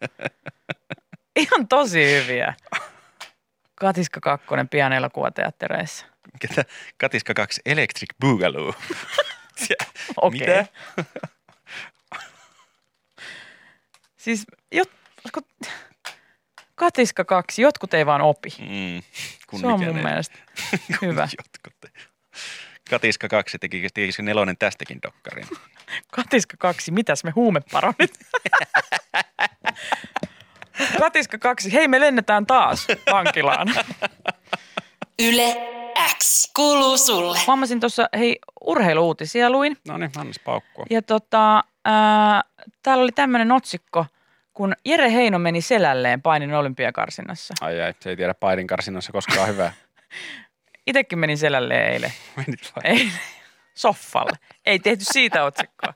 Ihan 1.40 1.68
tosi 1.68 2.04
hyviä. 2.12 2.54
Katiska 3.76 4.20
2, 4.20 4.48
pian 4.72 4.94
elokuvateattereissa. 4.94 6.06
Ketä? 6.40 6.66
Katiska 6.98 7.34
2, 7.34 7.62
Electric 7.66 8.10
Boogaloo. 8.22 8.74
Okei. 10.22 10.40
Mitä? 10.40 10.66
Siis 14.18 14.46
jot, 14.72 14.92
kun, 15.34 15.44
Katiska 16.76 17.26
2, 17.26 17.62
jotkut 17.62 17.94
ei 17.94 18.06
vaan 18.06 18.22
opi. 18.22 18.50
Mm, 18.60 19.02
kun 19.50 19.60
Se 19.60 19.68
on 19.68 19.80
mun 19.86 19.98
ei- 19.98 20.04
mielestä 20.04 20.38
hyvä. 21.02 21.28
Jotkut. 21.38 21.92
Katiska 22.90 23.28
2 23.28 23.58
teki, 23.60 23.88
teki 23.94 24.22
nelonen 24.22 24.58
tästäkin 24.58 25.00
dokkarin. 25.04 25.48
Katiska 26.16 26.58
2, 26.60 26.92
mitäs 26.92 27.24
me 27.24 27.32
huumeparonit? 27.32 28.20
Katiska 31.00 31.38
2, 31.38 31.74
hei 31.74 31.88
me 31.88 32.00
lennetään 32.00 32.46
taas 32.46 32.88
vankilaan. 33.12 33.68
Yle 35.28 35.56
X 36.18 36.52
kuuluu 36.56 36.98
sulle. 36.98 37.40
Huomasin 37.48 37.80
tuossa, 37.80 38.10
hei 38.18 38.40
urheiluutisia 38.62 39.50
luin. 39.50 39.78
No 39.88 39.98
niin, 39.98 40.12
annas 40.18 40.40
paukkua. 40.40 40.86
Ja 40.90 41.02
tota, 41.02 41.64
ää, 41.86 42.44
täällä 42.84 43.04
oli 43.04 43.12
tämmöinen 43.12 43.52
otsikko, 43.52 44.06
kun 44.54 44.74
Jere 44.86 45.14
Heino 45.14 45.40
meni 45.40 45.62
selälleen 45.62 46.22
painin 46.22 46.54
olympiakarsinnassa. 46.54 47.54
Ai 47.62 47.82
ai, 47.82 47.94
se 48.00 48.10
ei 48.10 48.16
tiedä 48.16 48.34
paidin 48.34 48.68
karsinnassa 48.68 49.12
koskaan 49.12 49.48
hyvää. 49.48 49.74
Itekin 50.90 51.20
menin 51.20 51.38
selälleen 51.38 51.94
eilen. 51.94 52.14
Menit 52.36 52.72
vai? 52.76 52.92
Ei, 52.92 53.12
soffalle. 53.74 54.32
Ei 54.66 54.80
tehty 54.80 55.06
siitä 55.06 55.44
otsikkoa. 55.44 55.94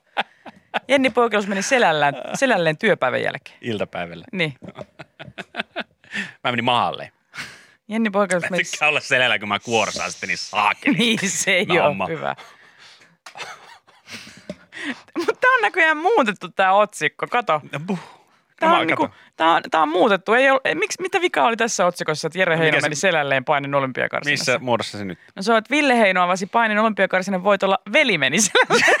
Jenni 0.88 1.10
Poikelus 1.10 1.46
meni 1.46 1.62
selällään, 1.62 2.14
selälleen 2.34 2.78
työpäivän 2.78 3.22
jälkeen. 3.22 3.58
Iltapäivällä. 3.60 4.24
Niin. 4.32 4.54
Mä 6.44 6.50
menin 6.50 6.64
mahalle. 6.64 7.12
Jenni 7.88 8.10
Poikelus 8.10 8.42
Mä 8.42 8.48
meni... 8.50 8.64
tykkään 8.64 8.88
olla 8.88 9.00
selällä, 9.00 9.38
kun 9.38 9.48
mä 9.48 9.58
kuorsaan 9.58 10.10
sitten 10.12 10.28
niin 10.28 10.38
saakeli. 10.38 10.96
Niin, 10.98 11.30
se 11.30 11.50
ei 11.50 11.64
Naama. 11.64 12.04
ole 12.04 12.12
hyvä. 12.12 12.36
Mutta 15.18 15.32
tämä 15.40 15.54
on 15.54 15.62
näköjään 15.62 15.96
muutettu 15.96 16.48
tämä 16.48 16.72
otsikko. 16.72 17.26
Kato. 17.30 17.60
Buh. 17.86 18.23
Tämä 18.60 18.72
Mä 18.72 18.78
on, 18.78 18.86
niinku, 18.86 19.08
tää 19.36 19.48
on, 19.54 19.62
tää 19.70 19.82
on 19.82 19.88
muutettu. 19.88 20.32
Ei 20.32 20.50
ole, 20.50 20.60
miksi, 20.74 21.02
mitä 21.02 21.20
vikaa 21.20 21.46
oli 21.46 21.56
tässä 21.56 21.86
otsikossa, 21.86 22.26
että 22.26 22.38
Jere 22.38 22.56
No 22.56 22.62
Heino 22.62 22.76
se- 22.80 22.82
meni 22.82 22.94
selälleen 22.94 23.44
painin 23.44 23.74
olympiakarsinassa? 23.74 24.52
Missä 24.52 24.64
muodossa 24.64 24.98
se 24.98 25.04
nyt? 25.04 25.18
No 25.36 25.42
se 25.42 25.52
on, 25.52 25.58
että 25.58 25.70
Ville 25.70 25.98
Heino 25.98 26.22
avasi 26.22 26.46
painin 26.46 26.78
olympiakarsinnan 26.78 27.44
voitolla, 27.44 27.78
veli 27.92 28.18
meni 28.18 28.38
selälleen. 28.40 28.96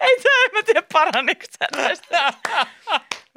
ei 0.00 0.16
tämä, 0.22 0.44
en 0.44 0.50
mä 0.52 0.62
tiedä 0.66 0.82
paraniko 0.92 1.44
tästä. 1.76 2.32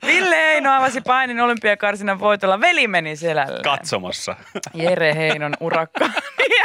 Ville 0.05 0.35
Heino 0.35 0.71
avasi 0.73 1.01
painin 1.01 1.39
olympiakarsinnan 1.41 2.19
voitolla, 2.19 2.61
veli 2.61 2.87
meni 2.87 3.15
selälleen. 3.15 3.63
Katsomossa. 3.63 4.35
Jere 4.73 5.15
Heinon 5.15 5.53
urakka. 5.59 6.09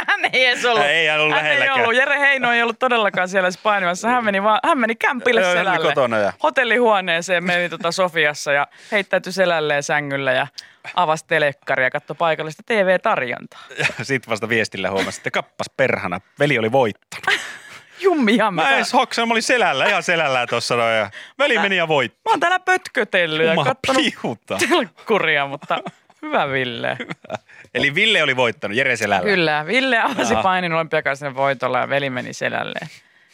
Hän 0.07 0.19
ei 0.33 0.45
edes 0.45 0.65
ollut. 0.65 0.85
Ei 0.85 1.07
hän 1.07 1.19
ollut 1.19 1.35
hän 1.35 1.45
ei 1.45 1.49
lähelläkään. 1.51 1.79
ollut. 1.79 1.95
Jere 1.95 2.19
Heino 2.19 2.51
ei 2.53 2.61
ollut 2.63 2.79
todellakaan 2.79 3.29
siellä 3.29 3.49
painimassa. 3.63 4.07
Hän 4.09 4.25
meni, 4.25 4.43
vaan, 4.43 4.59
hän 4.65 4.77
meni 4.77 4.95
kämpille 4.95 5.43
selälle. 5.43 5.87
kotona 5.87 6.17
ja- 6.17 6.33
Hotellihuoneeseen 6.43 7.43
meni 7.43 7.69
tota 7.69 7.91
Sofiassa 7.91 8.51
ja 8.53 8.67
heittäytyi 8.91 9.33
selälleen 9.33 9.83
sängyllä 9.83 10.31
ja 10.31 10.47
avasi 10.95 11.25
telekkaria 11.27 11.85
ja 11.85 11.91
katsoi 11.91 12.15
paikallista 12.19 12.63
TV-tarjontaa. 12.65 13.59
Ja 13.79 13.85
sit 14.05 14.29
vasta 14.29 14.49
viestillä 14.49 14.89
huomasi, 14.91 15.19
että 15.19 15.31
kappas 15.31 15.69
perhana, 15.77 16.19
veli 16.39 16.57
oli 16.59 16.71
voittanut. 16.71 17.39
Jummi 18.01 18.37
jammi. 18.37 18.61
Mä 18.61 18.69
edes 18.69 18.93
hoksanut, 18.93 19.27
mä 19.27 19.33
olin 19.33 19.43
selällä, 19.43 19.85
ihan 19.85 20.03
selällä 20.03 20.47
tuossa 20.47 20.75
noin. 20.75 20.95
Ja 20.95 21.09
veli 21.39 21.59
meni 21.59 21.77
ja 21.77 21.87
voitti. 21.87 22.19
mä 22.25 22.31
oon 22.31 22.39
täällä 22.39 22.59
pötkötellyt 22.59 23.47
ja 23.47 23.55
kattonut 23.63 24.03
pihuta. 24.03 24.57
telkkuria, 24.69 25.47
mutta 25.47 25.79
hyvä 26.21 26.49
Ville. 26.49 26.97
Eli 27.75 27.95
Ville 27.95 28.23
oli 28.23 28.35
voittanut, 28.35 28.77
Jere 28.77 28.95
selällä. 28.95 29.25
Kyllä, 29.25 29.65
Ville 29.67 29.99
avasi 29.99 30.33
Jaa. 30.33 30.43
painin 30.43 30.73
olympiakaisen 30.73 31.35
voitolla 31.35 31.79
ja 31.79 31.89
veli 31.89 32.09
meni 32.09 32.33
selälleen. 32.33 32.87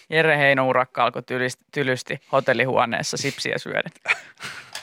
Jere 0.10 0.38
Heino 0.38 0.68
urakka 0.68 1.04
alkoi 1.04 1.24
tylysti, 1.24 1.66
tylysti 1.72 2.20
hotellihuoneessa 2.32 3.18
sipsiä 3.18 3.58
syöden. 3.58 3.92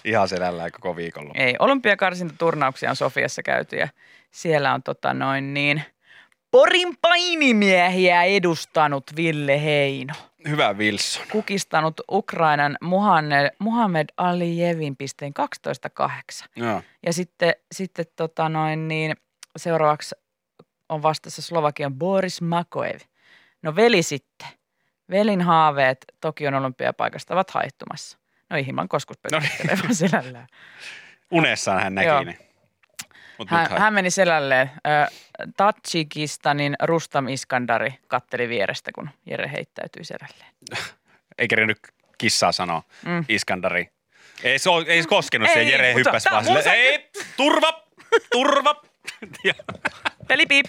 Ihan 0.05 0.29
selällä 0.29 0.71
koko 0.71 0.97
viikolla. 0.97 1.31
Ei, 1.35 1.57
olympiakarsintaturnauksia 1.59 2.91
on 2.91 2.97
Sofiassa 2.97 3.43
käyty 3.43 3.77
ja 3.77 3.89
siellä 4.31 4.75
on 4.75 4.83
tota 4.83 5.15
noin 5.15 5.55
niin 5.55 5.83
Porin 6.55 6.97
painimiehiä 7.03 8.23
edustanut 8.23 9.05
Ville 9.17 9.63
Heino. 9.65 10.15
Hyvä 10.49 10.73
Wilson. 10.73 11.23
Kukistanut 11.33 12.01
Ukrainan 12.11 12.77
Muhammed, 12.81 13.51
Muhammed 13.59 14.07
Alijevin 14.17 14.97
pisteen 14.97 15.33
12-8. 16.45 16.49
Joo. 16.57 16.83
Ja 17.07 17.13
sitten, 17.13 17.55
sitten 17.73 18.05
tota 18.17 18.49
noin 18.49 18.89
niin, 18.89 19.17
seuraavaksi 19.57 20.15
on 20.89 21.03
vastassa 21.03 21.43
Slovakian 21.43 21.95
Boris 21.95 22.43
Makoev. 22.43 23.01
No 23.63 23.77
veli 23.77 24.03
sitten. 24.03 24.49
Velin 25.11 25.41
haaveet 25.41 26.05
Tokion 26.21 26.55
olympiapaikasta 26.55 27.35
ovat 27.35 27.51
haihtumassa. 27.51 28.19
No 28.51 28.57
Ihiman 28.57 28.89
koskus 28.89 29.17
No 29.33 29.39
niin. 29.39 29.95
selällään. 29.95 30.47
Unessaan 31.31 31.83
hän 31.83 31.95
näki 31.95 32.09
Joo. 32.09 32.25
ne. 32.25 32.39
Mut 33.39 33.51
Hän, 33.51 33.67
nyt 33.71 33.79
hän, 33.79 33.95
meni 33.95 34.11
selälleen. 34.11 34.71
Tatsikistanin 35.57 36.77
Rustam 36.83 37.29
Iskandari 37.29 37.95
katteli 38.09 38.49
vierestä, 38.49 38.91
kun 38.95 39.11
Jere 39.27 39.51
heittäytyi 39.53 40.05
selälleen. 40.05 40.53
Ei 41.39 41.49
kerinyt 41.49 41.79
kissaa 42.19 42.53
sanoa. 42.53 42.83
Mm. 43.05 43.25
Iskandari. 43.29 43.89
Ei 44.43 44.59
se, 44.59 44.71
ole, 44.71 44.85
ei 44.89 45.03
se 45.03 45.09
koskenut 45.09 45.49
Ei, 45.49 45.55
siihen. 45.55 45.73
Jere 45.73 45.95
hyppäsi 45.95 46.29
vaan 46.31 46.45
silleen, 46.45 46.69
ei, 46.69 47.11
turva, 47.37 47.85
turva. 48.33 48.83
Ja 49.45 49.55
Peli 50.29 50.47
piip. 50.47 50.67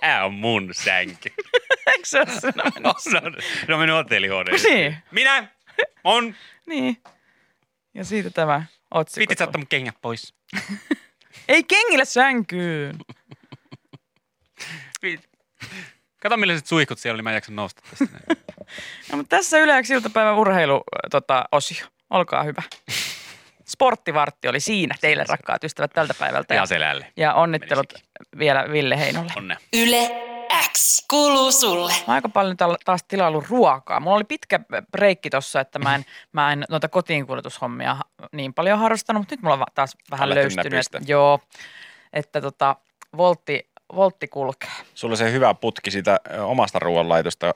Tää 0.00 0.24
on 0.24 0.34
mun 0.34 0.74
sänky. 0.74 1.28
Eikö 1.86 2.04
se 2.04 2.18
ole 2.18 2.40
sinä 2.40 2.62
No, 2.80 2.94
no, 3.68 3.78
minun 3.78 3.96
hotellihuoneeseen. 3.96 4.74
Niin. 4.74 4.96
Minä 5.10 5.48
on. 6.04 6.34
Niin. 6.66 7.02
Ja 7.94 8.04
siitä 8.04 8.30
tämä 8.30 8.62
otsikko. 8.90 9.18
Viitit 9.18 9.38
sä 9.38 9.44
ottaa 9.44 9.58
mun 9.58 9.68
kengät 9.68 9.94
pois. 10.02 10.34
Ei 11.48 11.62
kengille 11.64 12.04
sänkyyn. 12.04 12.98
Kato 16.22 16.36
millaiset 16.36 16.66
suihkut 16.66 16.98
siellä 16.98 17.16
oli, 17.16 17.22
mä 17.22 17.30
en 17.30 17.34
jaksa 17.34 17.52
nousta 17.52 17.82
tästä. 17.90 18.04
näin. 18.12 18.42
No, 19.10 19.16
mutta 19.16 19.36
tässä 19.36 19.58
yleensä 19.58 19.94
iltapäivän 19.94 20.36
urheilu 20.38 20.84
tota, 21.10 21.44
osio. 21.52 21.86
Olkaa 22.10 22.42
hyvä. 22.42 22.62
Sporttivartti 23.68 24.48
oli 24.48 24.60
siinä 24.60 24.94
teille 25.00 25.24
rakkaat 25.28 25.64
ystävät 25.64 25.90
tältä 25.92 26.14
päivältä. 26.14 26.54
Ihan 26.54 26.68
selälle. 26.68 27.12
ja 27.16 27.34
onnittelut 27.34 27.92
vielä 28.38 28.64
Ville 28.72 28.98
Heinolle. 28.98 29.32
Onne. 29.36 29.56
Yle 29.72 30.10
X 30.76 31.06
kuuluu 31.10 31.52
sulle. 31.52 31.92
Mä 32.06 32.14
aika 32.14 32.28
paljon 32.28 32.56
taas 32.84 33.04
tilaillut 33.08 33.48
ruokaa. 33.48 34.00
Mulla 34.00 34.16
oli 34.16 34.24
pitkä 34.24 34.60
breikki 34.90 35.30
tossa, 35.30 35.60
että 35.60 35.78
mä 35.78 35.94
en, 35.94 36.04
mä 36.32 36.52
en 36.52 36.64
noita 36.68 36.88
kotiinkuljetushommia 36.88 37.96
niin 38.32 38.54
paljon 38.54 38.78
harrastanut, 38.78 39.20
mutta 39.20 39.34
nyt 39.34 39.42
mulla 39.42 39.56
on 39.56 39.64
taas 39.74 39.96
vähän 40.10 40.26
Alettu 40.26 40.40
löystynyt. 40.40 40.86
Että, 40.86 41.00
joo, 41.06 41.40
että 42.12 42.40
tota, 42.40 42.76
voltti, 43.16 43.70
voltti 43.94 44.28
kulkee. 44.28 44.70
Sulla 44.94 45.12
on 45.12 45.16
se 45.18 45.32
hyvä 45.32 45.54
putki 45.54 45.90
siitä 45.90 46.20
ö, 46.30 46.44
omasta 46.44 46.78
ruoanlaitosta, 46.78 47.54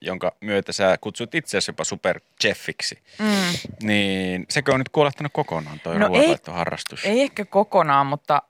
jonka 0.00 0.36
myötä 0.40 0.72
sä 0.72 0.98
kutsut 1.00 1.34
itseäsi 1.34 1.70
jopa 1.70 1.84
superchefiksi. 1.84 2.98
Mm. 3.18 3.58
Niin 3.82 4.46
sekö 4.50 4.72
on 4.72 4.80
nyt 4.80 4.88
kuolehtanut 4.88 5.32
kokonaan 5.32 5.80
toi 5.80 5.98
No 5.98 6.08
ruoanlaittoharrastus? 6.08 7.04
Ei 7.04 7.22
ehkä 7.22 7.44
kokonaan, 7.44 8.06
mutta 8.06 8.42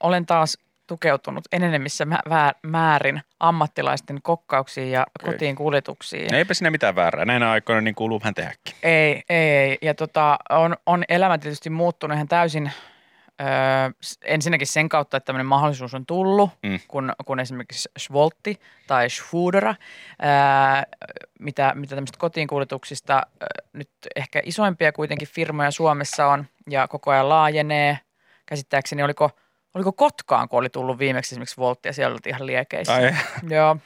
olen 0.00 0.26
taas 0.26 0.58
tukeutunut 0.88 1.44
vää- 2.28 2.52
määrin 2.62 3.22
ammattilaisten 3.40 4.22
kokkauksiin 4.22 4.90
ja 4.90 5.06
Okei. 5.20 5.32
kotiin 5.32 5.56
kuljetuksiin. 5.56 6.34
Eipä 6.34 6.54
siinä 6.54 6.70
mitään 6.70 6.94
väärää. 6.96 7.24
Näinä 7.24 7.50
aikoina 7.50 7.80
niin 7.80 7.94
kuuluu 7.94 8.20
vähän 8.20 8.34
tehdäkin. 8.34 8.74
Ei, 8.82 9.22
ei. 9.28 9.78
Ja 9.82 9.94
tota, 9.94 10.38
on, 10.50 10.76
on 10.86 11.04
elämä 11.08 11.38
tietysti 11.38 11.70
muuttunut 11.70 12.14
ihan 12.14 12.28
täysin 12.28 12.70
öö, 13.40 13.46
s- 14.02 14.18
ensinnäkin 14.24 14.66
sen 14.66 14.88
kautta, 14.88 15.16
että 15.16 15.24
tämmöinen 15.26 15.46
mahdollisuus 15.46 15.94
on 15.94 16.06
tullut, 16.06 16.50
Mm. 16.62 16.80
kun, 16.88 17.12
kun 17.26 17.40
esimerkiksi 17.40 17.88
Schvoltti 17.98 18.60
tai 18.86 19.10
Schfoodera, 19.10 19.74
öö, 20.24 20.28
mitä, 21.40 21.72
mitä 21.74 21.94
tämmöistä 21.94 22.18
kotiinkuljetuksista 22.18 23.14
öö, 23.42 23.46
nyt 23.72 23.90
ehkä 24.16 24.40
isoimpia 24.44 24.92
kuitenkin 24.92 25.28
firmoja 25.28 25.70
Suomessa 25.70 26.26
on 26.26 26.46
ja 26.70 26.88
koko 26.88 27.10
ajan 27.10 27.28
laajenee. 27.28 27.98
Käsittääkseni 28.46 29.02
oliko, 29.02 29.30
oliko 29.74 29.92
Kotkaan, 29.92 30.48
kun 30.48 30.58
oli 30.58 30.68
tullut 30.68 30.98
viimeksi 30.98 31.34
esimerkiksi 31.34 31.56
Voltti 31.56 31.88
ja 31.88 31.92
siellä 31.92 32.12
oltiin 32.14 32.34
ihan 32.34 32.46
liekeissä. 32.46 32.94
Ai, 32.94 33.14
Joo, 33.56 33.76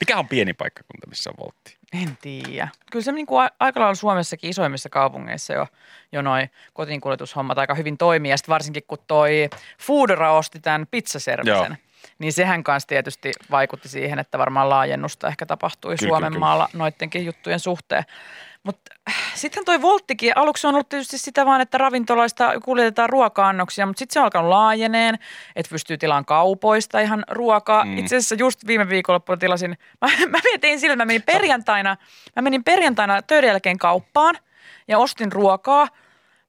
mikä 0.00 0.18
on 0.18 0.28
pieni 0.28 0.52
paikkakunta, 0.52 1.06
missä 1.06 1.30
on 1.30 1.36
voltti? 1.44 1.76
En 1.92 2.18
tiedä. 2.22 2.68
Kyllä 2.92 3.04
se 3.04 3.12
niin 3.12 3.26
kuin 3.26 3.48
aika 3.60 3.80
lailla 3.80 3.94
Suomessakin 3.94 4.50
isoimmissa 4.50 4.88
kaupungeissa 4.88 5.52
jo, 5.52 5.66
jo 6.12 6.22
noin 6.22 6.50
kotiinkuljetushommat 6.72 7.58
aika 7.58 7.74
hyvin 7.74 7.98
toimii. 7.98 8.30
Ja 8.30 8.36
sitten 8.36 8.52
varsinkin 8.52 8.82
kun 8.86 8.98
toi 9.06 9.50
Foodora 9.80 10.32
osti 10.32 10.60
tämän 10.60 10.86
pizzaservisen, 10.90 11.54
Joo. 11.54 11.76
Niin 12.18 12.32
sehän 12.32 12.64
kanssa 12.64 12.86
tietysti 12.86 13.32
vaikutti 13.50 13.88
siihen, 13.88 14.18
että 14.18 14.38
varmaan 14.38 14.70
laajennusta 14.70 15.28
ehkä 15.28 15.46
tapahtui 15.46 15.96
Kyllä, 15.96 16.10
Suomen 16.10 16.32
kyllä, 16.32 16.40
maalla 16.40 16.68
noidenkin 16.72 17.26
juttujen 17.26 17.60
suhteen. 17.60 18.04
Mutta 18.62 18.94
sittenhän 19.34 19.64
toi 19.64 19.82
Volttikin, 19.82 20.38
aluksi 20.38 20.66
on 20.66 20.74
ollut 20.74 20.88
tietysti 20.88 21.18
sitä 21.18 21.46
vaan, 21.46 21.60
että 21.60 21.78
ravintoloista 21.78 22.52
kuljetetaan 22.64 23.10
ruoka-annoksia, 23.10 23.86
mutta 23.86 23.98
sitten 23.98 24.12
se 24.12 24.20
on 24.20 24.24
alkanut 24.24 24.48
laajeneen, 24.48 25.18
että 25.56 25.70
pystyy 25.70 25.98
tilaan 25.98 26.24
kaupoista 26.24 27.00
ihan 27.00 27.24
ruokaa. 27.30 27.84
Mm. 27.84 27.90
Mm. 27.90 27.98
Itse 27.98 28.16
asiassa 28.16 28.34
just 28.34 28.66
viime 28.66 28.88
viikonloppuna 28.88 29.36
tilasin, 29.36 29.70
mä, 30.00 30.08
mä 30.28 30.38
mietin 30.44 30.80
sillä, 30.80 30.96
mä 30.96 31.04
menin 31.04 31.22
perjantaina, 31.22 31.96
mä 32.36 32.42
menin 32.42 32.64
perjantaina 32.64 33.22
töiden 33.22 33.48
jälkeen 33.48 33.78
kauppaan 33.78 34.38
ja 34.88 34.98
ostin 34.98 35.32
ruokaa, 35.32 35.88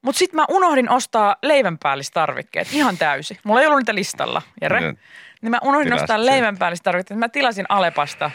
mutta 0.01 0.20
sitten 0.20 0.36
mä 0.36 0.46
unohdin 0.50 0.89
ostaa 0.89 1.36
leivänpäällistarvikkeet 1.43 2.67
ihan 2.74 2.98
täysin. 2.98 3.38
Mulla 3.43 3.62
ei 3.62 3.67
ollut 3.67 3.79
niitä 3.79 3.96
listalla, 3.96 4.41
Jere. 4.62 4.79
Niin. 4.79 5.00
Niin 5.41 5.51
mä 5.51 5.57
unohdin 5.63 5.86
Tilasit 5.88 6.03
ostaa 6.03 6.17
sen. 6.17 6.25
leivänpäällistarvikkeet. 6.25 7.19
Mä 7.19 7.29
tilasin 7.29 7.65
Alepasta 7.69 8.31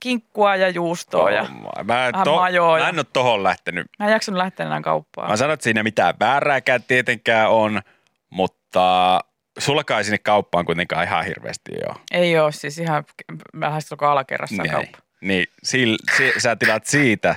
kinkkua 0.00 0.56
ja 0.56 0.68
juustoa 0.68 1.30
ja 1.30 1.42
mä, 1.44 1.68
en 1.80 1.86
vähän 1.86 2.24
to, 2.24 2.36
majoa 2.36 2.78
mä 2.78 2.88
en 2.88 2.98
ole 2.98 3.06
tohon 3.12 3.42
lähtenyt. 3.42 3.86
mä 3.98 4.06
en 4.06 4.12
jaksanut 4.12 4.38
lähteä 4.38 4.66
enää 4.66 4.80
kauppaan. 4.80 5.30
Mä 5.30 5.36
sanon, 5.36 5.54
että 5.54 5.64
siinä 5.64 5.82
mitään 5.82 6.14
väärääkään 6.20 6.82
tietenkään 6.82 7.50
on, 7.50 7.82
mutta 8.30 9.20
sullakaan 9.58 9.98
ei 9.98 10.04
sinne 10.04 10.18
kauppaan 10.18 10.64
kuitenkaan 10.64 11.04
ihan 11.04 11.24
hirveästi 11.24 11.72
ole. 11.88 11.96
Ei 12.10 12.38
ole 12.38 12.52
siis 12.52 12.78
ihan 12.78 13.04
lähestulkoon 13.54 14.12
alakerrassa 14.12 14.62
Niin, 14.62 14.72
kauppa. 14.72 14.98
niin 15.20 15.46
sil, 15.70 15.92
si, 16.16 16.32
sä 16.38 16.56
tilaat 16.56 16.86
siitä 16.86 17.34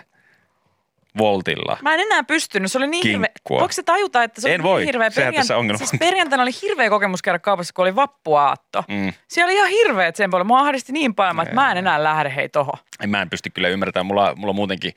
voltilla. 1.17 1.77
Mä 1.81 1.93
en 1.93 1.99
enää 1.99 2.23
pystynyt, 2.23 2.71
se 2.71 2.77
oli 2.77 2.87
niin 2.87 3.07
hirveä. 3.07 3.29
Voiko 3.49 3.71
se 3.71 3.83
tajuta, 3.83 4.23
että 4.23 4.41
se 4.41 4.53
En 4.53 4.61
oli 4.61 4.69
voi, 4.69 4.79
niin 4.79 4.87
hirveä. 4.87 5.09
sehän 5.09 5.33
tässä 5.33 5.57
ongelma 5.57 5.79
on. 5.81 5.87
siis 5.87 5.99
perjantaina 5.99 6.41
oli 6.43 6.51
hirveä 6.61 6.89
kokemus 6.89 7.21
käydä 7.21 7.39
kaupassa, 7.39 7.73
kun 7.73 7.83
oli 7.83 7.95
vappuaatto. 7.95 8.83
Mm. 8.87 9.13
Siellä 9.27 9.49
oli 9.49 9.55
ihan 9.55 9.69
hirveet 9.69 10.15
sen 10.15 10.29
puolella. 10.29 10.47
Mua 10.47 10.59
ahdisti 10.59 10.91
niin 10.93 11.15
paljon, 11.15 11.41
että 11.41 11.55
mä 11.55 11.71
en 11.71 11.77
enää 11.77 12.03
lähde 12.03 12.33
hei 12.35 12.49
toho. 12.49 12.71
En, 13.03 13.09
mä 13.09 13.21
en 13.21 13.29
pysty 13.29 13.49
kyllä 13.49 13.67
ymmärtämään. 13.67 14.05
Mulla, 14.05 14.35
mulla 14.35 14.53
muutenkin 14.53 14.93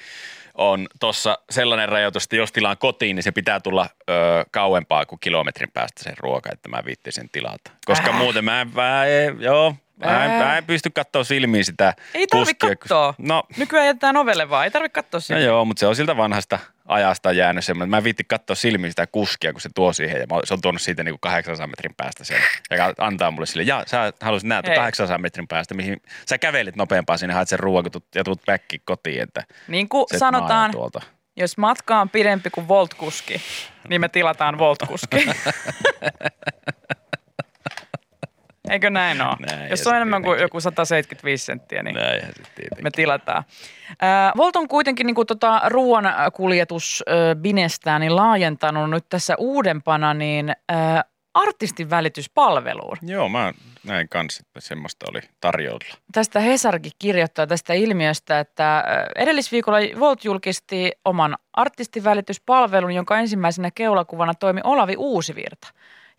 on 0.54 0.86
tuossa 1.00 1.38
sellainen 1.50 1.88
rajoitus, 1.88 2.24
että 2.24 2.36
jos 2.36 2.52
tilaan 2.52 2.76
kotiin, 2.78 3.16
niin 3.16 3.22
se 3.24 3.32
pitää 3.32 3.60
tulla 3.60 3.86
ö, 4.10 4.12
kauempaa 4.50 5.06
kuin 5.06 5.18
kilometrin 5.20 5.70
päästä 5.74 6.02
sen 6.02 6.14
ruoka, 6.18 6.50
että 6.52 6.68
mä 6.68 6.82
viittin 6.84 7.12
sen 7.12 7.28
tilata. 7.32 7.70
Koska 7.86 8.10
Äh. 8.10 8.16
muuten 8.18 8.44
mä 8.44 8.60
en, 8.60 8.70
mä 8.74 9.06
en, 9.06 9.40
joo, 9.40 9.74
mä 10.04 10.24
en, 10.24 10.30
mä 10.30 10.58
en 10.58 10.64
pysty 10.64 10.90
katsoa 10.90 11.24
silmiin 11.24 11.64
sitä 11.64 11.94
Ei 12.14 12.26
tarvi 12.26 12.44
kuskia, 12.44 12.68
kun- 12.68 12.76
katsoa. 12.78 13.14
No, 13.18 13.42
Nykyään 13.56 13.86
jätetään 13.86 14.16
ovelle 14.16 14.50
vaan, 14.50 14.64
ei 14.64 14.70
tarvitse 14.70 14.94
katsoa 14.94 15.18
no 15.18 15.20
sitä. 15.20 15.38
joo, 15.38 15.64
mutta 15.64 15.80
se 15.80 15.86
on 15.86 15.96
siltä 15.96 16.16
vanhasta 16.16 16.58
ajasta 16.86 17.32
jäänyt 17.32 17.64
semmoinen, 17.64 17.90
mä 17.90 17.96
en 17.96 18.04
viitti 18.04 18.24
katsoa 18.24 18.56
silmiin 18.56 18.92
sitä 18.92 19.06
kuskia, 19.06 19.52
kun 19.52 19.60
se 19.60 19.68
tuo 19.74 19.92
siihen 19.92 20.20
ja 20.20 20.26
se 20.44 20.54
on 20.54 20.60
tuonut 20.60 20.80
siitä 20.82 21.02
niin 21.04 21.12
kuin 21.12 21.20
800 21.20 21.66
metrin 21.66 21.94
päästä 21.96 22.24
sen. 22.24 22.36
Ja 22.70 22.94
antaa 22.98 23.30
mulle 23.30 23.46
sille, 23.46 23.62
ja 23.62 23.82
sä 23.86 24.12
haluaisit 24.20 24.48
nähdä 24.48 24.68
Hei. 24.68 24.76
800 24.76 25.18
metrin 25.18 25.48
päästä, 25.48 25.74
mihin 25.74 26.02
sä 26.28 26.38
kävelit 26.38 26.76
nopeampaa 26.76 27.16
sinne, 27.16 27.34
haet 27.34 27.48
sen 27.48 27.58
ruoan 27.58 27.84
ja 28.14 28.24
tuut 28.24 28.42
back 28.46 28.64
kotiin, 28.84 29.22
että 29.22 29.44
Niin 29.68 29.88
kuin 29.88 30.06
se, 30.10 30.18
sanotaan, 30.18 30.70
tuolta. 30.70 31.00
jos 31.36 31.58
matka 31.58 32.00
on 32.00 32.08
pidempi 32.10 32.50
kuin 32.50 32.68
Volt-kuski, 32.68 33.40
niin 33.88 34.00
me 34.00 34.08
tilataan 34.08 34.58
Volt-kuski. 34.58 35.30
Eikö 38.70 38.90
näin 38.90 39.22
ole? 39.22 39.36
Näin, 39.50 39.70
Jos 39.70 39.86
on 39.86 39.96
enemmän 39.96 40.22
kuin 40.22 40.30
tietenkin. 40.30 40.44
joku 40.44 40.60
175 40.60 41.44
senttiä, 41.44 41.82
niin 41.82 41.94
Näinhän 41.94 42.32
me 42.82 42.90
tilataan. 42.90 43.44
Ää, 44.00 44.32
Volt 44.36 44.56
on 44.56 44.68
kuitenkin 44.68 45.06
niin 45.06 45.26
tota, 45.26 45.60
ruoan 45.66 46.04
kuljetus 46.32 47.04
binestään 47.40 48.00
niin 48.00 48.16
laajentanut 48.16 48.90
nyt 48.90 49.04
tässä 49.08 49.34
uudempana 49.38 50.14
niin 50.14 50.52
ää, 50.68 51.04
artistin 51.34 51.90
välityspalveluun. 51.90 52.96
Joo, 53.02 53.28
mä 53.28 53.52
näin 53.84 54.08
kanssa, 54.08 54.42
että 54.46 54.60
semmoista 54.60 55.06
oli 55.10 55.20
tarjolla. 55.40 55.96
Tästä 56.12 56.40
Hesarki 56.40 56.90
kirjoittaa 56.98 57.46
tästä 57.46 57.72
ilmiöstä, 57.74 58.40
että 58.40 58.76
ää, 58.76 59.06
edellisviikolla 59.16 59.78
Volt 60.00 60.24
julkisti 60.24 60.92
oman 61.04 61.36
artistivälityspalvelun, 61.52 62.92
jonka 62.94 63.18
ensimmäisenä 63.18 63.70
keulakuvana 63.74 64.34
toimi 64.34 64.60
Olavi 64.64 64.94
Uusivirta. 64.98 65.68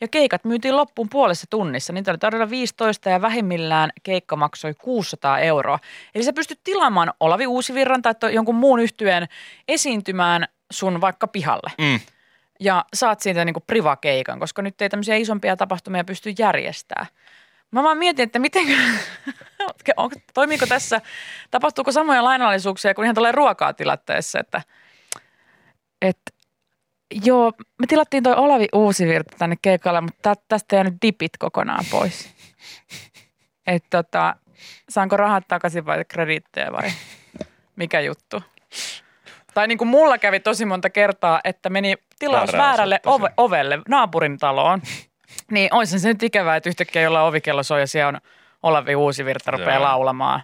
Ja 0.01 0.07
keikat 0.07 0.43
myytiin 0.43 0.77
loppuun 0.77 1.09
puolessa 1.09 1.47
tunnissa. 1.49 1.93
Niitä 1.93 2.11
oli 2.11 2.17
tarjolla 2.17 2.49
15 2.49 3.09
ja 3.09 3.21
vähimmillään 3.21 3.89
keikka 4.03 4.35
maksoi 4.35 4.73
600 4.73 5.39
euroa. 5.39 5.79
Eli 6.15 6.23
sä 6.23 6.33
pystyt 6.33 6.59
tilaamaan 6.63 7.13
Olavi 7.19 7.47
Uusivirran 7.47 8.01
tai 8.01 8.13
jonkun 8.33 8.55
muun 8.55 8.79
yhtyeen 8.79 9.27
esiintymään 9.67 10.47
sun 10.71 11.01
vaikka 11.01 11.27
pihalle. 11.27 11.71
Mm. 11.77 11.99
Ja 12.59 12.85
saat 12.93 13.19
siitä 13.19 13.45
niinku 13.45 13.59
privakeikan, 13.59 14.39
koska 14.39 14.61
nyt 14.61 14.81
ei 14.81 14.89
tämmöisiä 14.89 15.15
isompia 15.15 15.57
tapahtumia 15.57 16.03
pysty 16.03 16.33
järjestämään. 16.39 17.07
Mä 17.71 17.83
vaan 17.83 17.97
mietin, 17.97 18.23
että 18.23 18.39
miten, 18.39 18.65
onko, 19.97 20.15
toimiiko 20.33 20.65
tässä, 20.65 21.01
tapahtuuko 21.51 21.91
samoja 21.91 22.23
lainallisuuksia 22.23 22.93
kuin 22.93 23.03
ihan 23.05 23.15
tulee 23.15 23.31
ruokaa 23.31 23.73
tilattaessa, 23.73 24.39
että, 24.39 24.61
että 26.01 26.31
joo, 27.25 27.51
me 27.79 27.87
tilattiin 27.87 28.23
toi 28.23 28.35
Olavi 28.35 28.67
Uusivirta 28.73 29.37
tänne 29.37 29.55
keikalle, 29.61 30.01
mutta 30.01 30.35
tä, 30.35 30.41
tästä 30.47 30.75
jäänyt 30.75 30.93
dipit 31.01 31.37
kokonaan 31.39 31.85
pois. 31.91 32.29
Että 33.67 34.03
tota, 34.03 34.35
saanko 34.89 35.17
rahat 35.17 35.43
takaisin 35.47 35.85
vai 35.85 36.05
krediittejä 36.05 36.71
vai 36.71 36.91
mikä 37.75 37.99
juttu? 37.99 38.43
Tai 39.53 39.67
niin 39.67 39.77
kuin 39.77 39.87
mulla 39.87 40.17
kävi 40.17 40.39
tosi 40.39 40.65
monta 40.65 40.89
kertaa, 40.89 41.41
että 41.43 41.69
meni 41.69 41.95
tilaus 42.19 42.51
Väärään 42.51 42.67
väärälle 42.67 42.99
ove, 43.05 43.29
ovelle, 43.37 43.79
naapurin 43.89 44.37
taloon. 44.37 44.81
Niin 45.51 45.73
olisi 45.73 45.99
se 45.99 46.07
nyt 46.07 46.23
ikävää, 46.23 46.55
että 46.55 46.69
yhtäkkiä 46.69 47.01
jollain 47.01 47.25
ovikello 47.25 47.63
soi 47.63 47.79
ja 47.79 47.87
siellä 47.87 48.07
on 48.07 48.21
Olavi 48.63 48.95
Uusivirta 48.95 49.51
rupeaa 49.51 49.75
Joo. 49.75 49.83
laulamaan. 49.83 50.41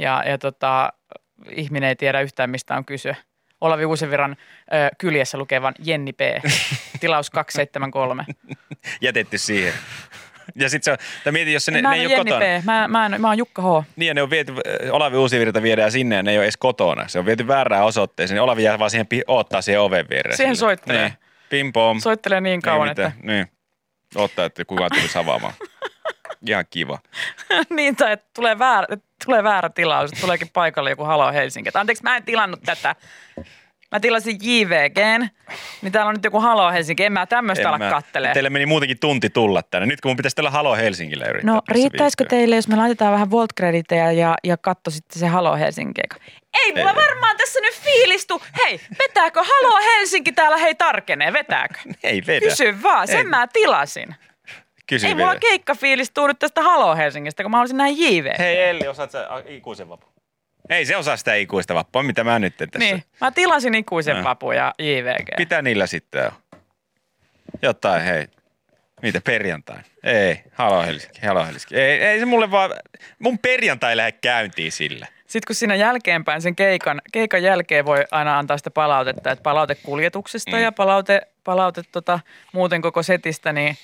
Ja, 0.00 0.22
ja 0.26 0.38
tota, 0.38 0.92
ihminen 1.50 1.88
ei 1.88 1.96
tiedä 1.96 2.20
yhtään 2.20 2.50
mistä 2.50 2.74
on 2.74 2.84
kyse. 2.84 3.16
Olavi 3.62 3.84
Uusiviran 3.84 4.36
ö, 4.72 4.90
kyljessä 4.98 5.38
lukevan 5.38 5.74
Jenni 5.84 6.12
P. 6.12 6.20
Tilaus 7.00 7.30
273. 7.30 8.24
Jätetty 9.00 9.38
siihen. 9.38 9.72
Ja 10.54 10.68
sit 10.68 10.82
se 10.82 10.92
on, 10.92 10.98
tai 11.24 11.32
mieti, 11.32 11.52
jos 11.52 11.64
se, 11.64 11.70
ne, 11.72 11.82
mä 11.82 11.90
ne 11.90 11.96
ei 11.96 12.06
ole 12.06 12.14
Jenni 12.14 12.30
kotona. 12.30 12.60
P. 12.60 12.64
Mä, 12.64 12.88
mä, 12.88 13.06
en, 13.06 13.20
mä 13.20 13.28
oon 13.28 13.38
Jukka 13.38 13.62
H. 13.62 13.84
Niin, 13.96 14.08
ja 14.08 14.14
ne 14.14 14.22
on 14.22 14.30
viety, 14.30 14.52
Olavi 14.90 15.16
Uusivirta 15.16 15.62
viedään 15.62 15.92
sinne 15.92 16.16
ja 16.16 16.22
ne 16.22 16.30
ei 16.30 16.38
ole 16.38 16.44
edes 16.44 16.56
kotona. 16.56 17.08
Se 17.08 17.18
on 17.18 17.26
viety 17.26 17.46
väärään 17.48 17.84
osoitteeseen, 17.84 18.36
niin 18.36 18.42
Olavi 18.42 18.62
jää 18.62 18.78
vaan 18.78 18.90
siihen 18.90 19.06
oottaa 19.26 19.62
siihen 19.62 19.80
oven 19.80 20.06
viereen. 20.10 20.36
Siihen 20.36 20.56
soittelee. 20.56 21.08
Niin. 21.08 21.18
Pim 21.48 21.72
pom. 21.72 22.00
Soittelee 22.00 22.40
niin 22.40 22.62
kauan, 22.62 22.88
ei 22.88 22.90
että. 22.90 23.12
Niin. 23.22 23.46
Ottaa, 24.14 24.44
että 24.44 24.64
kukaan 24.64 24.90
tulisi 24.94 25.18
avaamaan. 25.18 25.54
Ihan 26.48 26.64
kiva. 26.70 26.98
niin, 27.76 27.96
tai 27.96 28.12
että 28.12 28.26
tulee 28.34 28.58
väärä, 28.58 28.86
tulee 29.24 29.42
väärä 29.42 29.68
tilaus, 29.68 30.10
että 30.10 30.20
tuleekin 30.20 30.48
paikalle 30.52 30.90
joku 30.90 31.04
Halo 31.04 31.32
Helsinki. 31.32 31.70
Anteeksi, 31.74 32.02
mä 32.02 32.16
en 32.16 32.22
tilannut 32.22 32.60
tätä. 32.64 32.96
Mä 33.92 34.00
tilasin 34.00 34.38
JVGn, 34.42 35.28
niin 35.82 35.92
täällä 35.92 36.08
on 36.08 36.14
nyt 36.14 36.24
joku 36.24 36.40
Halo 36.40 36.70
Helsinki. 36.72 37.04
En 37.04 37.12
mä 37.12 37.26
tämmöistä 37.26 37.68
ala 37.68 37.78
kattelee. 37.78 38.32
Teille 38.32 38.50
meni 38.50 38.66
muutenkin 38.66 38.98
tunti 38.98 39.30
tulla 39.30 39.62
tänne. 39.62 39.86
Nyt 39.86 40.00
kun 40.00 40.08
mun 40.08 40.16
pitäisi 40.16 40.36
tällä 40.36 40.50
Halo 40.50 40.76
Helsingille 40.76 41.24
yrittää. 41.24 41.54
No 41.54 41.62
riittäisikö 41.68 42.22
viihtyä. 42.22 42.38
teille, 42.38 42.56
jos 42.56 42.68
me 42.68 42.76
laitetaan 42.76 43.12
vähän 43.12 43.30
Volt-kreditejä 43.30 44.12
ja, 44.12 44.34
ja 44.44 44.56
katso 44.56 44.90
sitten 44.90 45.20
se 45.20 45.26
Halo 45.26 45.56
Helsinki? 45.56 46.00
Ei 46.64 46.72
mulla 46.72 46.90
Ei. 46.90 46.96
varmaan 46.96 47.36
tässä 47.36 47.60
nyt 47.60 47.74
fiilistu. 47.74 48.42
Hei, 48.64 48.80
vetääkö 48.98 49.40
Halo 49.42 49.80
Helsinki 49.84 50.32
täällä? 50.32 50.56
Hei 50.56 50.74
tarkenee, 50.74 51.32
vetääkö? 51.32 51.74
Ei 52.02 52.22
vedä. 52.26 52.46
Kysy 52.46 52.82
vaan, 52.82 53.06
sen 53.06 53.16
Ei. 53.16 53.24
mä 53.24 53.46
tilasin. 53.52 54.14
Kysy 54.92 55.06
Ei 55.06 55.14
mulla 55.14 55.30
vedä. 55.30 55.40
keikka 55.40 55.74
fiilistuu 55.74 56.26
nyt 56.26 56.38
tästä 56.38 56.62
Halo 56.62 56.96
Helsingistä, 56.96 57.42
kun 57.42 57.50
mä 57.50 57.56
haluaisin 57.56 57.76
nähdä 57.76 57.92
JV. 57.96 58.26
Hei 58.38 58.62
Elli, 58.62 58.88
osaat 58.88 59.10
sä 59.10 59.26
ikuisen 59.46 59.88
vappu? 59.88 60.06
Ei 60.68 60.84
se 60.86 60.96
osaa 60.96 61.16
sitä 61.16 61.34
ikuista 61.34 61.74
vappua, 61.74 62.02
mitä 62.02 62.24
mä 62.24 62.38
nyt 62.38 62.56
tässä. 62.56 62.78
Niin, 62.78 63.04
mä 63.20 63.30
tilasin 63.30 63.74
ikuisen 63.74 64.16
No. 64.16 64.22
papu 64.22 64.52
ja 64.52 64.74
JVG. 64.78 65.38
Mitä 65.38 65.62
niillä 65.62 65.86
sitten 65.86 66.26
on? 66.26 66.32
Jotain, 67.62 68.02
hei. 68.02 68.26
Mitä 69.02 69.20
perjantai? 69.24 69.76
Ei, 70.04 70.42
halo 70.52 70.82
Helsinki, 70.82 71.26
halo 71.26 71.44
Helsinki. 71.46 71.76
Ei, 71.76 72.00
ei 72.04 72.18
se 72.18 72.24
mulle 72.24 72.50
vaan, 72.50 72.70
mun 73.18 73.38
perjantai 73.38 73.96
lähde 73.96 74.12
käyntiin 74.12 74.72
sillä. 74.72 75.06
Sitten 75.26 75.46
kun 75.46 75.56
siinä 75.56 75.74
jälkeenpäin 75.74 76.42
sen 76.42 76.56
keikan, 76.56 77.02
keikan 77.12 77.42
jälkeen 77.42 77.86
voi 77.86 78.04
aina 78.10 78.38
antaa 78.38 78.58
sitä 78.58 78.70
palautetta, 78.70 79.30
että 79.30 79.42
palaute 79.42 79.74
kuljetuksesta 79.74 80.56
mm. 80.56 80.62
ja 80.62 80.72
palaute, 80.72 81.22
palaute 81.44 81.82
tota, 81.92 82.20
muuten 82.52 82.82
koko 82.82 83.02
setistä, 83.02 83.52
niin 83.52 83.76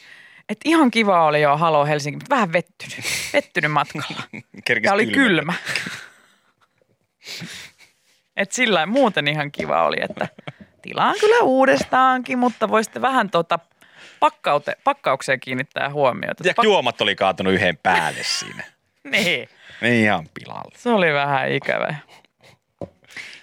et 0.49 0.59
ihan 0.65 0.91
kiva 0.91 1.25
oli 1.25 1.43
jo 1.43 1.57
Halo 1.57 1.87
Helsinki, 1.87 2.17
mutta 2.17 2.35
vähän 2.35 2.53
vettynyt, 2.53 3.05
vettynyt 3.33 3.73
matkalla. 3.73 4.23
Kerkes 4.65 4.87
Ja 4.87 4.93
oli 4.93 5.07
kylmä. 5.07 5.17
kylmä. 5.17 5.55
Et 8.37 8.53
sillä 8.53 8.87
muuten 8.87 9.29
ihan 9.29 9.53
kiva 9.53 9.85
oli, 9.85 9.97
että 10.01 10.29
tilaan 10.83 11.15
kyllä 11.21 11.43
uudestaankin, 11.43 12.39
mutta 12.39 12.69
voisitte 12.69 13.01
vähän 13.01 13.31
tota 13.31 13.59
pakkaute, 14.21 14.77
pakkaukseen 14.85 15.41
kiinnittää 15.41 15.91
huomiota. 15.91 16.49
Ja 16.49 16.55
juomat 16.63 17.01
oli 17.01 17.17
kaatunut 17.17 17.53
yhden 17.53 17.77
päälle 17.77 18.23
siinä. 18.23 18.65
niin. 19.13 19.49
Niin 19.81 20.05
ihan 20.05 20.29
pilalla. 20.35 20.73
Se 20.77 20.91
oli 20.91 21.13
vähän 21.13 21.53
ikävä. 21.53 21.95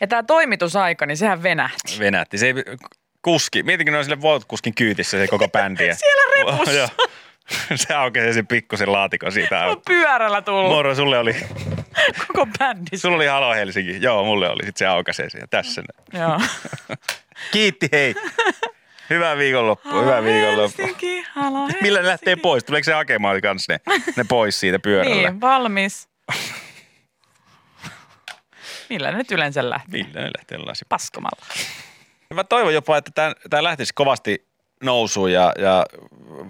Ja 0.01 0.07
tämä 0.07 0.23
toimitusaika, 0.23 1.05
niin 1.05 1.17
sehän 1.17 1.43
venähti. 1.43 1.99
Venätti. 1.99 2.37
Se 2.37 2.47
ei, 2.47 2.53
kuski, 3.25 3.63
mietinkö 3.63 3.91
ne 3.91 3.97
on 3.97 4.03
sille 4.03 4.21
Volt-kuskin 4.21 4.73
kyytissä 4.75 5.17
se 5.17 5.27
koko 5.27 5.47
bändi. 5.47 5.89
Siellä 5.95 6.23
repussa. 6.37 6.89
Se 7.75 7.93
aukesi 7.93 8.33
sen 8.33 8.47
pikkusen 8.47 8.91
laatikon 8.91 9.31
siitä. 9.31 9.65
On 9.65 9.81
pyörällä 9.87 10.41
tullut 10.41 10.71
Moro, 10.71 10.95
sulle 10.95 11.17
oli, 11.17 11.35
koko 12.27 12.47
bändi. 12.59 12.97
sulla 12.97 13.15
oli 13.15 13.25
Halo 13.25 13.53
Helsinki. 13.53 13.97
Joo, 14.01 14.23
mulle 14.23 14.49
oli. 14.49 14.65
Sitten 14.65 14.79
se 14.79 14.85
aukaisee 14.87 15.29
sen 15.29 15.41
tässä. 15.49 15.81
ne. 15.81 16.19
Joo. 16.19 16.41
Kiitti, 17.51 17.89
hei. 17.91 18.15
Hyvää 19.09 19.37
viikonloppua, 19.37 20.01
hyvää 20.01 20.23
viikonloppua. 20.23 20.85
Helsinki, 20.85 21.23
halo 21.33 21.59
Helsinki. 21.59 21.81
Millä 21.81 22.01
ne 22.01 22.07
lähtee 22.07 22.35
pois? 22.35 22.63
Tuleeko 22.63 22.83
se 22.83 22.93
hakemaan 22.93 23.41
kanssa 23.41 23.73
ne, 23.73 23.79
ne 24.15 24.23
pois 24.29 24.59
siitä 24.59 24.79
pyörällä? 24.79 25.15
Niin, 25.29 25.41
valmis. 25.41 26.09
Millä 28.89 29.11
ne 29.11 29.17
nyt 29.17 29.31
yleensä 29.31 29.69
lähtee? 29.69 30.03
Millä 30.03 30.21
ne 30.21 30.31
lähtee 30.37 30.57
lasi? 30.57 30.85
Paskomalla. 30.89 31.45
Mä 32.35 32.43
toivon 32.43 32.73
jopa, 32.73 32.97
että 32.97 33.33
tämä 33.49 33.63
lähtisi 33.63 33.93
kovasti 33.93 34.47
nousuun 34.83 35.31
ja, 35.31 35.53
ja 35.57 35.85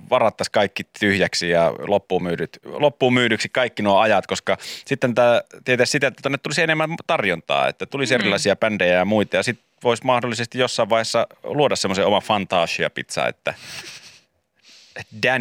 varattaisi 0.10 0.52
kaikki 0.52 0.84
tyhjäksi 1.00 1.50
ja 1.50 1.74
loppuun, 1.88 2.24
myydyt, 2.24 2.60
loppuun 2.66 3.14
myydyksi 3.14 3.50
kaikki 3.50 3.84
nuo 3.84 4.00
ajat, 4.00 4.28
koska 4.28 4.58
sitten 4.86 5.16
tämä 5.16 5.42
tietää 5.66 5.86
sitä, 5.86 6.08
että 6.08 6.22
tänne 6.22 6.38
tulisi 6.38 6.62
enemmän 6.62 6.90
tarjontaa, 7.08 7.68
että 7.68 7.86
tulisi 7.86 8.16
Mm. 8.16 8.22
erilaisia 8.22 8.56
bändejä 8.56 8.94
ja 8.94 9.06
muita 9.06 9.36
ja 9.38 9.44
sitten 9.44 9.66
voisi 9.84 10.06
mahdollisesti 10.06 10.60
jossain 10.60 10.90
vaiheessa 10.90 11.28
luoda 11.44 11.76
semmoisen 11.76 12.06
oma 12.06 12.22
fantasia 12.22 12.90
pizza, 12.90 13.28
että 13.28 13.54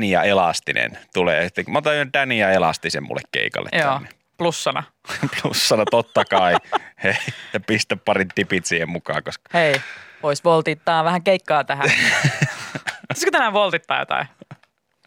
ja 0.09 0.23
Elastinen 0.23 0.99
tulee. 1.15 1.49
Mä 1.69 1.79
otan 1.79 2.13
Danny 2.13 2.35
ja 2.35 2.51
Elastisen 2.51 3.03
mulle 3.03 3.21
keikalle 3.33 3.69
Joo, 3.73 3.93
tänne. 3.93 4.09
Plussana. 4.38 4.83
Plussana 5.42 5.85
totta 5.90 6.25
kai. 6.25 6.57
Hei, 7.05 7.14
ja 7.53 7.61
pistä 7.61 7.97
parit 7.97 8.29
tipit 8.35 8.66
siihen 8.66 8.88
mukaan, 8.88 9.23
koska 9.23 9.51
Hei, 9.55 9.81
vois 10.23 10.44
voltittaa 10.44 11.05
vähän 11.05 11.23
keikkaa 11.23 11.64
tähän. 11.64 11.90
Pitäisikö 13.01 13.31
tänään 13.33 13.53
voltittaa 13.53 13.99
jotain? 13.99 14.27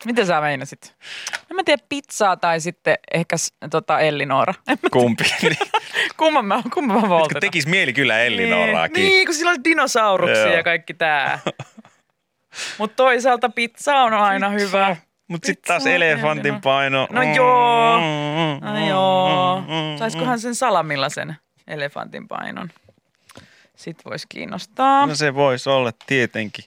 Miten 0.05 0.27
sä 0.27 0.41
meinasit? 0.41 0.95
En 1.51 1.55
mä 1.55 1.63
tiedä, 1.63 1.83
pizzaa 1.89 2.37
tai 2.37 2.59
sitten 2.59 2.97
ehkä 3.13 3.35
tota 3.69 3.99
Ellinora. 3.99 4.53
kumpi. 4.91 5.23
kumman 6.17 6.45
mä, 6.45 6.61
kumman 6.73 7.01
mä 7.01 7.09
voltitan? 7.09 7.41
tekis 7.41 7.67
mieli 7.67 7.93
kyllä 7.93 8.19
Ellinoraakin. 8.19 8.93
Niin, 8.93 9.09
niin, 9.09 9.25
kun 9.27 9.35
sillä 9.35 9.51
on 9.51 9.63
dinosauruksia 9.63 10.45
Joo. 10.45 10.55
ja 10.55 10.63
kaikki 10.63 10.93
tää. 10.93 11.39
Mutta 12.77 12.95
toisaalta 12.95 13.49
pizza 13.49 13.95
on 13.95 14.13
aina 14.13 14.49
hyvä. 14.49 14.95
Mutta 15.27 15.45
sitten 15.45 15.67
taas 15.67 15.87
elefantin 15.87 16.61
paino. 16.61 17.07
No 17.11 17.23
joo. 17.35 17.97
Mm, 17.99 18.65
No 18.65 18.87
joo. 18.87 19.63
Saisikohan 19.99 20.39
sen 20.39 20.55
salamilla 20.55 21.09
sen 21.09 21.35
elefantin 21.67 22.27
painon? 22.27 22.69
Sitten 23.75 24.09
voisi 24.09 24.25
kiinnostaa. 24.29 25.05
No 25.05 25.15
se 25.15 25.33
voisi 25.35 25.69
olla 25.69 25.91
tietenkin. 26.07 26.65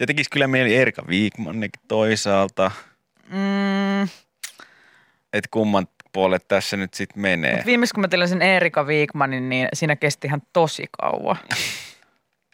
Ja 0.00 0.06
tekis 0.06 0.28
kyllä 0.28 0.46
mieli 0.46 0.76
Erika 0.76 1.02
Viikmannekin 1.08 1.82
toisaalta. 1.88 2.70
Mm, 3.28 4.02
Että 5.32 5.48
kumman 5.50 5.86
puolet 6.12 6.48
tässä 6.48 6.76
nyt 6.76 6.94
sitten 6.94 7.22
menee. 7.22 7.56
mut 7.56 7.66
viimeis 7.66 7.92
kun 7.92 8.00
mä 8.00 8.08
tilasin 8.08 8.42
Erika 8.42 8.86
Viikmanin, 8.86 9.48
niin 9.48 9.68
siinä 9.72 9.96
kesti 9.96 10.26
ihan 10.26 10.42
tosi 10.52 10.84
kauan. 11.00 11.36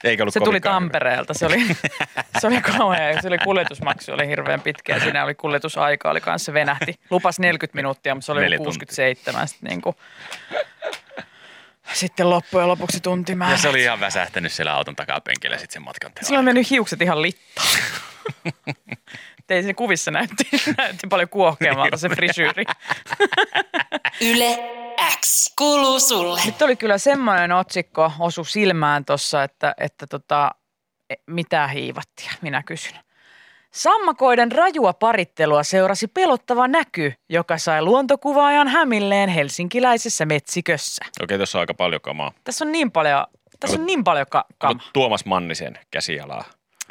Eikä 0.07 0.23
ollut 0.23 0.35
Se 0.35 0.41
tuli 0.41 0.61
Tampereelta, 0.61 1.35
se 1.35 1.47
oli, 1.47 1.67
se 2.41 2.47
oli 2.47 2.61
kauhea. 2.61 3.23
Se 3.23 3.29
oli 3.29 3.39
kuljetusmaksu, 3.39 4.13
oli 4.13 4.29
hirveän 4.29 4.61
pitkä 4.61 4.95
ja 4.95 5.01
siinä 5.01 5.25
oli 5.25 5.35
kuljetusaika, 5.35 6.11
oli 6.11 6.21
kanssa 6.21 6.47
se 6.47 6.53
venähti. 6.53 6.95
Lupas 7.11 7.39
40 7.39 7.77
minuuttia, 7.77 8.15
mutta 8.15 8.27
se 8.27 8.33
oli 8.33 8.41
Neljä 8.41 8.55
joku 8.55 8.65
tuntia. 8.65 8.87
67. 8.87 9.49
Sitten, 9.49 9.69
niin 9.69 9.83
kuin, 9.83 9.97
sitten 11.93 12.31
loppujen 12.31 12.69
lopuksi 12.69 13.01
tuntimäärä. 13.01 13.55
Ja 13.55 13.59
se 13.59 13.69
oli 13.69 13.83
ihan 13.83 14.01
väsähtänyt 14.01 14.53
siellä 14.53 14.75
auton 14.75 14.97
takapenkillä 14.97 15.59
sitten 15.59 15.73
sen 15.73 15.83
matkan 15.83 16.13
Sillä 16.23 16.39
on 16.39 16.45
mennyt 16.45 16.71
hiukset 16.71 17.03
ihan 17.03 17.23
littaan. 17.23 17.69
Tein 19.47 19.65
se 19.65 19.75
kuvissa 19.75 20.11
näytti, 20.11 20.45
näytti 20.79 21.07
paljon 21.07 21.29
kuohkeammalta 21.29 21.97
se 21.97 22.09
frisyyri. 22.09 22.65
Yle 24.33 24.59
X 25.21 25.53
kuuluu 25.59 26.01
sulle. 26.01 26.41
Nyt 26.47 26.63
oli 26.63 26.77
kyllä 26.77 26.99
semmoinen 26.99 27.53
otsikko 27.53 28.13
osu 28.19 28.45
silmään 28.45 29.05
tuossa, 29.05 29.43
että, 29.43 29.75
että 29.81 30.07
tota, 30.07 30.51
e, 31.11 31.15
mitä 31.27 31.67
hiivattia, 31.67 32.31
minä 32.41 32.63
kysyn. 32.63 32.95
Sammakoiden 33.73 34.53
rajua 34.53 34.93
parittelua 34.93 35.63
seurasi 35.63 36.07
pelottava 36.09 36.69
näky, 36.69 37.13
joka 37.29 37.59
sai 37.59 37.83
luontokuvaajan 37.83 38.69
hämilleen 38.69 39.29
helsinkiläisessä 39.29 40.27
metsikössä. 40.27 41.05
Okei, 41.23 41.37
tuossa 41.37 41.59
on 41.59 41.61
aika 41.61 41.75
paljon 41.75 42.01
kamaa. 42.01 42.33
Tässä 42.45 42.65
on 42.65 42.73
niin 42.73 42.91
paljon, 42.91 43.27
tässä 43.61 43.79
on 43.79 43.87
niin 43.87 44.05
paljon 44.05 44.27
ka- 44.31 44.45
kam- 44.65 44.71
Onko 44.71 44.85
Tuomas 44.93 45.25
Mannisen 45.25 45.79
käsialaa? 45.91 46.45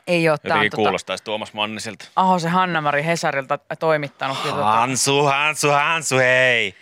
Ei 0.07 0.29
ole, 0.29 0.37
Jotenkin 0.43 0.71
tota, 0.71 0.75
kuulostaisi 0.75 1.23
Tuomas 1.23 1.53
Manniselta. 1.53 2.05
Aho 2.15 2.39
se 2.39 2.49
Hanna-Mari 2.49 3.03
Hesarilta 3.05 3.59
toimittanut. 3.79 4.37
tota- 4.37 4.63
Hansu, 4.63 5.23
Hansu, 5.23 5.69
Hansu, 5.69 6.17
hei! 6.17 6.75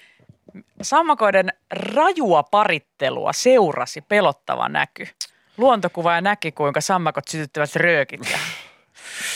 Sammakoiden 0.81 1.49
rajua 1.71 2.43
parittelua 2.43 3.33
seurasi 3.33 4.01
pelottava 4.01 4.69
näky. 4.69 5.07
Luontokuvaaja 5.57 6.21
näki, 6.21 6.51
kuinka 6.51 6.81
sammakot 6.81 7.27
sytyttävät 7.27 7.75
röökit. 7.75 8.29
Ja 8.31 8.37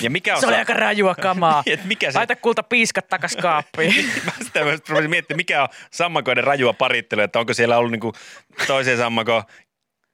Ja 0.01 0.09
mikä 0.09 0.33
on 0.35 0.39
se 0.41 0.47
oli 0.47 0.55
aika 0.55 0.73
rajua 0.73 1.15
kamaa. 1.15 1.63
Et 1.73 1.85
mikä 1.85 2.11
se- 2.11 2.17
Laita 2.17 2.35
kulta 2.35 2.63
piiskat 2.63 3.07
takas 3.07 3.35
kaappiin. 3.35 4.05
Mä 4.25 4.31
sitä 4.43 4.63
myös 4.63 4.79
rupesin 4.89 5.09
miettimään, 5.09 5.37
mikä 5.37 5.61
on 5.63 5.69
sammakoiden 5.91 6.43
rajua 6.43 6.73
parittelu, 6.73 7.21
että 7.21 7.39
onko 7.39 7.53
siellä 7.53 7.77
ollut 7.77 7.91
niinku 7.91 8.13
toisen 8.67 8.97
sammakon 8.97 9.43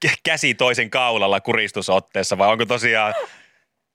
kä- 0.08 0.16
käsi 0.24 0.54
toisen 0.54 0.90
kaulalla 0.90 1.42
kuristusotteessa 1.42 2.38
vai 2.38 2.48
onko 2.48 2.66
tosiaan 2.66 3.14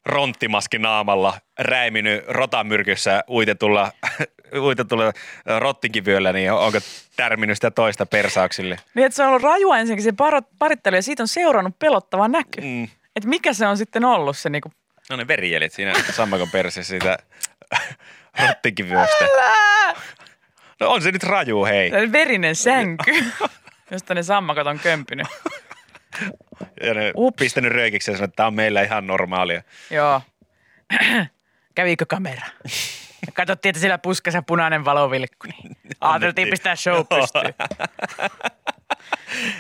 ronttimaski 0.09 0.79
naamalla 0.79 1.35
räiminyt 1.59 2.25
rotamyrkyssä 2.29 3.25
uitetulla, 3.31 3.93
uitetulla 4.67 5.13
rottinkivyöllä, 5.59 6.33
niin 6.33 6.53
onko 6.53 6.79
tärminyt 7.17 7.57
sitä 7.57 7.71
toista 7.71 8.07
persauksille? 8.07 8.77
Niin, 8.95 9.07
että 9.07 9.17
se 9.17 9.23
on 9.23 9.29
ollut 9.29 9.43
rajua 9.43 9.79
ensinnäkin 9.79 10.05
se 10.05 10.13
parittelu 10.59 10.97
ja 10.97 11.03
siitä 11.03 11.23
on 11.23 11.29
seurannut 11.29 11.79
pelottava 11.79 12.29
näky. 12.29 12.61
Mm. 12.61 12.85
Että 13.17 13.29
mikä 13.29 13.53
se 13.53 13.67
on 13.67 13.77
sitten 13.77 14.05
ollut 14.05 14.39
se 14.39 14.51
niinku, 14.51 14.73
No 15.11 15.17
ne 15.17 15.29
verijäljet 15.29 15.73
siinä 15.73 15.95
sammakon 16.13 16.51
perseessä 16.51 16.91
siitä 16.91 17.19
rottinkivyöstä. 18.47 19.25
Älä! 19.25 19.95
No 20.81 20.91
on 20.91 21.03
se 21.03 21.13
nyt 21.13 21.23
raju, 21.23 21.65
hei. 21.65 21.91
Se 21.91 22.13
verinen 22.13 22.57
sänky, 22.57 23.25
josta 23.91 24.15
ne 24.15 24.23
sammakot 24.23 24.67
on 24.67 24.79
kömpynyt. 24.79 25.27
Ja 26.83 26.95
ne 26.95 27.13
Ups. 27.17 27.37
pistänyt 27.39 27.73
röökiksi 27.73 28.11
ja 28.11 28.17
sanonut, 28.17 28.31
että 28.31 28.37
tämä 28.37 28.47
on 28.47 28.55
meillä 28.55 28.83
ihan 28.83 29.07
normaalia. 29.07 29.63
Joo. 29.91 30.23
Kävikö 31.75 32.05
kamera? 32.09 32.47
Ja 33.27 33.33
katsottiin, 33.35 33.71
että 33.71 33.81
siellä 33.81 33.99
puskassa 33.99 34.43
punainen 34.43 34.85
valo 34.85 35.11
vilkkui. 35.11 35.51
Niin 35.63 35.77
ajateltiin 36.01 36.49
pistää 36.49 36.77
show 36.77 37.07
pystyyn. 37.07 37.55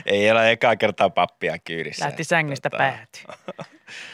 Ei 0.06 0.30
ole 0.30 0.50
ekaa 0.50 0.76
kertaa 0.76 1.10
pappia 1.10 1.58
kyydissä. 1.58 2.04
Lähti 2.04 2.24
sängystä 2.24 2.70
Tota, 2.70 2.82
pääty. 2.82 3.20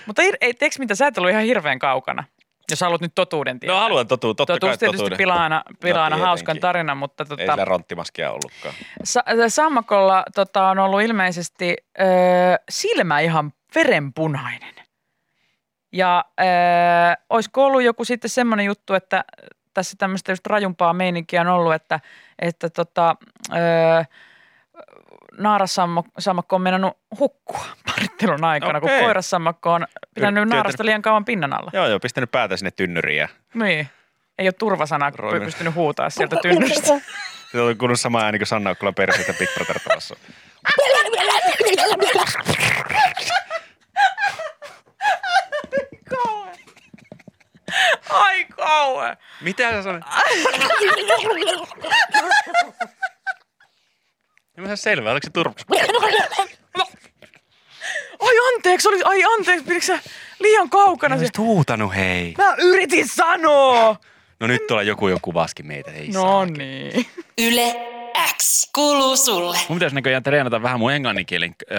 Mutta 0.07 0.23
ei, 0.23 0.33
tiedätkö 0.41 0.79
mitä, 0.79 0.95
sä 0.95 1.07
et 1.07 1.19
ollut 1.19 1.31
ihan 1.31 1.45
hirveän 1.45 1.79
kaukana, 1.79 2.25
jos 2.71 2.81
haluat 2.81 3.01
nyt 3.01 3.13
totuuden 3.15 3.61
tietää. 3.61 3.77
No 3.77 3.83
haluan 3.83 4.07
totuuden, 4.09 4.37
totta 4.37 4.53
Totuus 4.53 4.71
kai 4.71 4.79
tietysti 4.79 4.97
totuuden. 4.97 5.19
pilaa 5.19 5.43
aina, 5.43 5.63
pilaa 5.81 6.05
aina 6.05 6.15
tietenkin. 6.17 6.27
hauskan 6.27 6.59
tarinan, 6.61 6.97
mutta 6.97 7.23
Ei 7.25 7.29
tota, 7.29 7.53
sillä 7.53 7.65
ronttimaskia 7.65 8.31
ollutkaan. 8.31 8.75
Sa- 9.05 9.25
Sammakolla 9.49 10.25
tota, 10.35 10.69
on 10.69 10.79
ollut 10.79 11.03
ilmeisesti 11.03 11.77
ö, 12.01 12.05
silmä 12.69 13.21
ihan 13.21 13.53
verenpunainen. 13.75 14.75
Ja 15.93 16.25
ö, 16.41 16.45
olisiko 17.31 17.65
ollut 17.67 17.83
joku 17.83 18.05
sitten 18.05 18.31
semmoinen 18.31 18.67
juttu, 18.67 18.95
että 18.95 19.25
tässä 19.75 19.97
tämmöistä 19.99 20.33
just 20.33 20.47
rajumpaa 20.47 20.93
meininkiä 20.93 21.41
on 21.41 21.47
ollut, 21.47 21.75
että, 21.75 22.01
että 22.39 22.71
tota, 22.71 23.17
ö, 23.53 24.05
naarassammakko 25.39 26.57
on 26.57 26.63
meinannut 26.63 26.99
hukkua 27.19 27.65
parittelun 27.87 28.45
aikana, 28.45 28.81
kun 28.81 28.91
Okei. 28.91 29.03
koirassammakko 29.03 29.73
on 29.73 29.87
pitänyt 30.15 30.35
Työtänyt- 30.35 30.49
naarasta 30.49 30.85
liian 30.85 31.03
kauan 31.03 31.25
pinnan 31.25 31.53
alla. 31.53 31.71
Joo, 31.75 31.87
joo, 31.87 32.01
pistänyt 32.01 32.31
päätä 32.31 32.57
sinne 32.57 32.71
tynnyriin 32.71 33.19
ja 33.19 33.29
Niin. 33.55 33.89
Ei 34.39 34.47
ole 34.47 34.53
turvasanaa 34.53 35.11
Roinen. 35.15 35.43
pystynyt 35.43 35.75
huutaa 35.75 36.11
sieltä 36.11 36.37
tynnyristä. 36.43 36.89
se 37.53 37.61
on 37.61 37.79
kuullut 37.79 38.01
sama 38.01 38.21
ääni 38.23 38.39
kuin 38.39 38.47
Sanna 38.47 38.71
Okkulan 38.71 38.95
perseitä 38.95 39.33
Big 39.33 39.49
Brother 39.55 39.79
kauan. 46.11 46.51
Ai 48.11 48.45
kauan. 48.45 49.17
Mitä 49.41 49.71
sä 49.71 49.83
sanoit? 49.83 50.05
En 54.57 54.63
mä 54.63 54.67
saa 54.67 54.77
selvää, 54.77 55.13
oliko 55.13 55.25
se 55.25 55.31
turvassa? 55.31 55.67
Ai 58.21 58.35
anteeksi, 58.55 58.89
oli, 58.89 59.03
ai 59.05 59.25
anteeksi, 59.25 59.65
pidikö 59.65 59.87
sä 59.87 59.99
liian 60.41 60.71
kaukana? 60.71 61.15
Se? 61.17 61.19
Olisit 61.21 61.39
huutanut, 61.39 61.95
hei. 61.95 62.35
Mä 62.39 62.55
yritin 62.59 63.09
sanoa. 63.09 63.97
No 64.41 64.47
nyt 64.47 64.67
tuolla 64.67 64.83
joku 64.83 65.09
jo 65.09 65.19
kuvaskin 65.23 65.67
meitä, 65.67 65.91
ei 65.91 66.09
No 66.09 66.21
saa. 66.23 66.47
niin. 66.47 67.07
Yle 67.39 67.75
X 68.43 68.71
kuuluu 68.75 69.17
sulle. 69.17 69.59
Mun 69.69 69.77
pitäisi 69.77 69.95
näköjään 69.95 70.23
treenata 70.23 70.63
vähän 70.63 70.79
mun 70.79 70.93
englanninkielen 70.93 71.55
ö, 71.73 71.75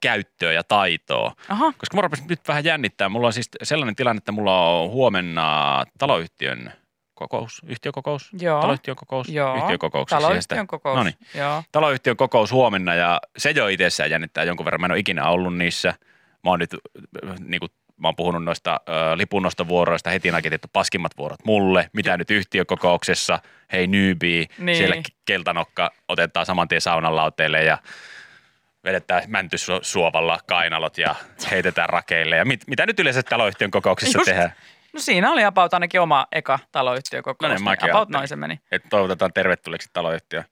käyttöä 0.00 0.52
ja 0.52 0.64
taitoa. 0.64 1.32
Aha. 1.48 1.72
Koska 1.78 1.96
mä 1.96 2.08
nyt 2.28 2.40
vähän 2.48 2.64
jännittää. 2.64 3.08
Mulla 3.08 3.26
on 3.26 3.32
siis 3.32 3.48
sellainen 3.62 3.96
tilanne, 3.96 4.18
että 4.18 4.32
mulla 4.32 4.68
on 4.70 4.90
huomenna 4.90 5.84
taloyhtiön 5.98 6.72
kokous, 7.14 7.62
yhtiökokous, 7.66 8.30
Joo. 8.40 8.60
taloyhtiön 8.60 8.96
kokous, 8.96 9.28
Joo. 9.28 9.56
yhtiökokouksessa. 9.56 10.20
Taloyhtiön 10.20 10.66
kokous. 10.66 10.96
No 10.96 11.02
niin. 11.02 11.14
Joo. 11.34 11.62
Taloyhtiön 11.72 12.16
kokous 12.16 12.52
huomenna 12.52 12.94
ja 12.94 13.20
se 13.36 13.50
jo 13.50 13.68
itsessään 13.68 14.10
jännittää 14.10 14.44
jonkun 14.44 14.64
verran. 14.64 14.80
Mä 14.80 14.86
en 14.86 14.90
ole 14.90 14.98
ikinä 14.98 15.28
ollut 15.28 15.56
niissä. 15.56 15.94
Mä 16.44 16.50
oon 16.50 16.58
nyt, 16.58 16.76
niin 17.44 17.60
kuin, 17.60 17.70
mä 17.96 18.08
oon 18.08 18.16
puhunut 18.16 18.44
noista 18.44 18.80
ö, 18.88 19.16
lipunnostovuoroista, 19.16 20.10
heti 20.10 20.30
nakitettu 20.30 20.68
paskimmat 20.72 21.16
vuorot 21.16 21.44
mulle. 21.44 21.90
Mitä 21.92 22.16
nyt 22.16 22.30
yhtiökokouksessa, 22.30 23.38
hei 23.72 23.86
newbie, 23.86 24.46
Niin. 24.58 24.76
siellä 24.76 24.96
keltanokka 25.24 25.90
otetaan 26.08 26.46
saman 26.46 26.68
tien 26.68 26.80
saunan 26.80 27.16
lauteille 27.16 27.64
ja 27.64 27.78
vedetään 28.84 29.22
mäntysuovalla 29.26 30.38
kainalot 30.48 30.98
ja 30.98 31.14
heitetään 31.50 31.88
rakeille. 31.88 32.36
Ja 32.36 32.44
mit, 32.44 32.60
mitä 32.66 32.86
nyt 32.86 33.00
yleensä 33.00 33.22
taloyhtiön 33.22 33.70
kokouksissa 33.70 34.18
Just. 34.18 34.26
tehdään? 34.26 34.52
No 34.94 35.00
siinä 35.00 35.32
oli 35.32 35.44
about 35.44 35.74
ainakin 35.74 36.00
oma 36.00 36.26
eka 36.32 36.58
taloyhtiökokous. 36.72 37.48
No 37.48 37.54
niin, 37.54 37.64
mäkin 37.64 37.84
ajattelin. 37.84 38.12
noin 38.12 38.28
se 38.28 38.36
meni. 38.36 38.60
että 38.72 38.88
toivotetaan 38.88 39.32
tervetulleeksi 39.32 39.90
taloyhtiö. 39.92 40.42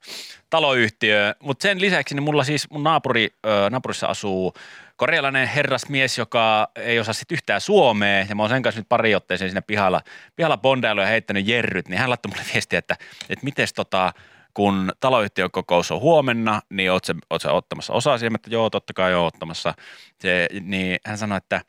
taloyhtiö. 0.49 1.35
Mutta 1.39 1.63
sen 1.63 1.81
lisäksi 1.81 2.15
niin 2.15 2.23
mulla 2.23 2.43
siis 2.43 2.69
mun 2.69 2.83
naapuri, 2.83 3.29
ö, 3.45 3.69
naapurissa 3.69 4.07
asuu 4.07 4.53
korealainen 4.95 5.47
herrasmies, 5.47 6.17
joka 6.17 6.67
ei 6.75 6.99
osaa 6.99 7.13
sit 7.13 7.31
yhtään 7.31 7.61
suomea. 7.61 8.25
Ja 8.29 8.35
mä 8.35 8.43
oon 8.43 8.49
sen 8.49 8.61
kanssa 8.61 8.81
nyt 8.81 8.89
pari 8.89 9.15
otteeseen 9.15 9.49
siinä 9.49 9.61
pihalla, 9.61 10.01
pihalla 10.35 10.57
bondailu 10.57 11.01
ja 11.01 11.07
heittänyt 11.07 11.47
jerryt. 11.47 11.87
Niin 11.87 11.99
hän 11.99 12.09
laittoi 12.09 12.29
mulle 12.29 12.43
viestiä, 12.53 12.79
että, 12.79 12.95
että 13.29 13.45
mites 13.45 13.73
tota, 13.73 14.13
kun 14.53 14.91
taloyhtiön 14.99 15.51
kokous 15.51 15.91
on 15.91 16.01
huomenna, 16.01 16.61
niin 16.69 16.91
oot 16.91 17.05
sä, 17.05 17.15
oot 17.29 17.41
sä 17.41 17.51
ottamassa 17.51 17.93
osaa 17.93 18.17
siihen, 18.17 18.35
että 18.35 18.49
joo, 18.49 18.69
totta 18.69 18.93
kai 18.93 19.11
joo 19.11 19.25
ottamassa. 19.25 19.73
Se, 20.19 20.47
niin 20.61 20.99
hän 21.05 21.17
sanoi, 21.17 21.37
että 21.37 21.61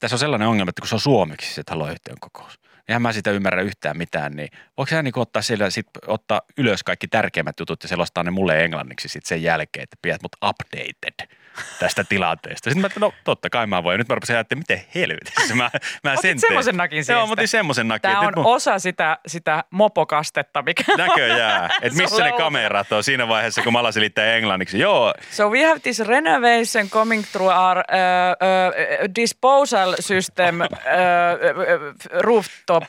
tässä 0.00 0.14
on 0.14 0.18
sellainen 0.18 0.48
ongelma, 0.48 0.68
että 0.68 0.82
kun 0.82 0.88
se 0.88 0.94
on 0.94 1.00
suomeksi 1.00 1.54
se 1.54 1.62
taloyhtiön 1.64 2.16
kokous, 2.20 2.58
niin 2.62 2.84
eihän 2.88 3.02
mä 3.02 3.12
sitä 3.12 3.30
ymmärrä 3.30 3.62
yhtään 3.62 3.98
mitään, 3.98 4.36
niin 4.36 4.48
voiko 4.76 4.90
sä 4.90 5.02
niin 5.02 5.18
ottaa, 5.18 5.42
siellä, 5.42 5.70
sit, 5.70 5.86
ottaa 6.06 6.42
ylös 6.56 6.82
kaikki 6.82 7.08
tärkeimmät 7.08 7.60
jutut 7.60 7.82
ja 7.82 7.88
selostaa 7.88 8.24
ne 8.24 8.30
mulle 8.30 8.64
englanniksi 8.64 9.08
sit 9.08 9.26
sen 9.26 9.42
jälkeen, 9.42 9.82
että 9.82 9.96
pidät 10.02 10.22
mut 10.22 10.36
updated 10.44 11.36
tästä 11.78 12.04
tilanteesta. 12.04 12.70
Sitten 12.70 12.80
mä 12.80 12.86
että 12.86 13.00
no 13.00 13.12
totta 13.24 13.50
kai 13.50 13.66
mä 13.66 13.82
voin. 13.82 13.98
Nyt 13.98 14.08
mä 14.08 14.14
rupesin 14.14 14.36
ajattelemaan, 14.36 14.64
miten 14.70 14.84
helvetissä 14.94 15.54
mä, 15.54 15.70
mä 16.04 16.10
Otit 16.12 16.20
sen 16.22 16.22
teen. 16.22 16.38
semmosen 16.40 16.76
nakin 16.76 16.96
Joo, 16.96 17.02
siestä. 17.04 17.26
mä 17.26 17.32
otin 17.32 17.48
semmoisen 17.48 17.88
nakin. 17.88 18.02
Tämä 18.10 18.20
on 18.20 18.32
mun- 18.36 18.46
osa 18.46 18.78
sitä, 18.78 19.18
sitä 19.26 19.64
mopokastetta, 19.70 20.62
mikä... 20.62 20.84
Näköjään. 20.96 21.70
Että 21.82 22.02
missä 22.02 22.24
ne 22.24 22.32
kamerat 22.32 22.92
on 22.92 23.04
siinä 23.04 23.28
vaiheessa, 23.28 23.62
kun 23.62 23.72
mä 23.72 23.78
alasin 23.78 24.00
liittää 24.00 24.34
englanniksi. 24.36 24.78
Joo, 24.78 25.14
So 25.30 25.48
we 25.50 25.64
have 25.64 25.80
this 25.80 25.98
renovation 26.00 26.90
coming 26.90 27.24
through 27.32 27.52
our 27.58 27.78
uh, 27.78 27.82
uh, 27.82 29.14
disposal 29.16 29.94
system 30.00 30.60
uh, 30.60 30.66
uh, 30.66 32.20
rooftop 32.22 32.84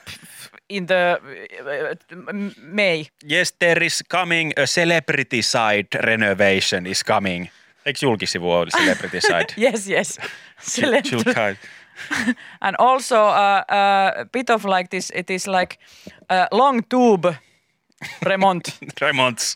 in 0.69 0.87
the 0.87 1.17
uh, 1.21 2.51
May. 2.61 3.03
yes 3.31 3.53
there 3.59 3.85
is 3.85 4.03
coming 4.11 4.51
a 4.63 4.65
celebrity 4.65 5.41
side 5.41 5.87
renovation 5.99 6.85
is 6.87 7.03
coming. 7.05 7.47
Eikö 7.87 7.99
julkisivu 8.01 8.51
ole 8.51 8.69
celebrity 8.69 9.21
side? 9.21 9.53
Yes, 9.67 9.87
yes. 9.87 10.19
Celebrity. 10.61 11.59
And 12.61 12.75
also 12.79 13.15
uh, 13.15 13.63
uh, 13.69 14.25
bit 14.31 14.49
of 14.49 14.65
like 14.65 14.89
this, 14.89 15.11
it 15.15 15.29
is 15.29 15.47
like 15.47 15.77
uh, 16.29 16.45
long 16.51 16.81
tube 16.89 17.33
remont. 18.25 18.77
remonts. 19.01 19.55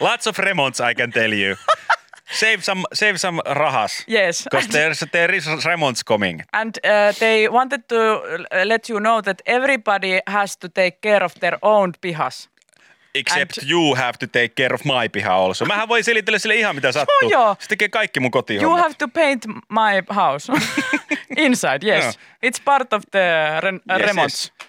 Lots 0.00 0.26
of 0.26 0.38
remonts, 0.38 0.80
I 0.90 0.94
can 0.94 1.12
tell 1.12 1.32
you. 1.32 1.56
Save 2.30 2.64
some, 2.64 2.84
save 2.92 3.18
some 3.18 3.40
rahas. 3.46 4.04
Yes. 4.08 4.44
Because 4.44 4.68
there's, 4.68 5.04
there 5.12 5.36
is 5.36 5.46
remonts 5.46 6.04
coming. 6.04 6.42
And 6.52 6.78
uh, 6.84 7.12
they 7.18 7.48
wanted 7.48 7.88
to 7.88 8.20
let 8.64 8.88
you 8.88 8.98
know 8.98 9.20
that 9.20 9.42
everybody 9.46 10.20
has 10.26 10.56
to 10.56 10.68
take 10.68 11.00
care 11.00 11.22
of 11.22 11.34
their 11.40 11.58
own 11.62 11.92
pihas. 12.00 12.48
Except 13.14 13.58
And- 13.58 13.70
you 13.70 13.94
have 13.94 14.12
to 14.20 14.26
take 14.26 14.48
care 14.56 14.74
of 14.74 14.84
my 14.84 15.08
piha 15.12 15.34
also. 15.34 15.64
Mähän 15.64 15.88
voi 15.88 16.02
selitellä 16.02 16.38
sille 16.38 16.54
ihan 16.54 16.74
mitä 16.74 16.92
sattuu. 16.92 17.28
joo. 17.30 17.56
Se 17.60 17.68
tekee 17.68 17.88
kaikki 17.88 18.20
mun 18.20 18.26
You 18.26 18.30
kotihommat. 18.30 18.80
have 18.80 18.94
to 18.98 19.08
paint 19.08 19.46
my 19.68 20.02
house 20.14 20.52
inside. 21.36 21.78
Yes, 21.86 22.04
Yeah. 22.04 22.14
it's 22.42 22.60
part 22.64 22.92
of 22.92 23.02
the 23.10 23.20
re- 23.60 23.98
Yes, 23.98 24.06
remonts. 24.08 24.52
yes. 24.60 24.68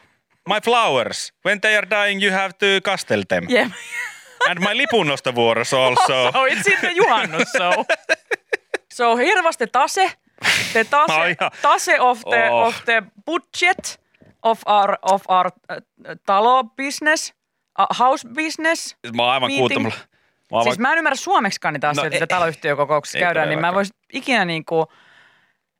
My 0.49 0.60
flowers. 0.63 1.34
When 1.45 1.62
they 1.62 1.77
are 1.77 1.88
dying, 1.89 2.23
you 2.23 2.34
have 2.34 2.53
to 2.53 2.65
castle 2.84 3.23
them. 3.29 3.43
Yeah. 3.49 3.69
And 4.49 4.60
my 4.60 4.73
lipunnostovuoros 4.77 5.73
also. 5.84 6.31
so 6.34 6.45
it's 6.45 6.67
in 6.67 6.77
the 6.81 6.93
juhannus. 7.01 7.47
So, 7.58 7.86
so 8.93 9.15
the 9.58 9.67
tase, 9.67 10.12
the 10.73 10.84
tase, 10.84 11.12
Ai 11.13 11.36
ja. 11.41 11.51
tase 11.62 11.97
of 11.99 12.19
the 12.29 12.49
Oh. 12.51 12.67
of 12.67 12.75
the 12.86 13.01
budget 13.25 13.99
of 14.43 14.60
our 14.65 14.97
of 15.01 15.21
our 15.27 15.45
uh, 15.69 15.77
talo 16.25 16.63
business, 16.77 17.29
uh, 17.31 17.35
house 18.00 18.28
business. 18.36 18.96
Mä 19.16 19.24
oon 19.24 19.32
aivan 19.32 19.52
kuuttamalla. 19.58 19.96
Mä 20.52 20.58
oon 20.58 20.64
Siis 20.64 20.74
aivan... 20.74 20.82
mä 20.82 20.92
en 20.92 20.98
ymmärrä 20.98 21.16
suomeksikaan 21.16 21.74
niitä 21.74 21.90
asioita, 21.90 22.18
No, 22.18 22.22
ei- 22.22 22.28
taloyhtiökokouksessa 22.28 23.20
käydään, 23.20 23.50
niin 23.50 23.60
mä 23.60 23.68
en 23.68 23.74
todellakaan. 23.74 23.76
voisi 23.76 23.94
ikinä 24.14 24.46
niinku, 24.46 24.88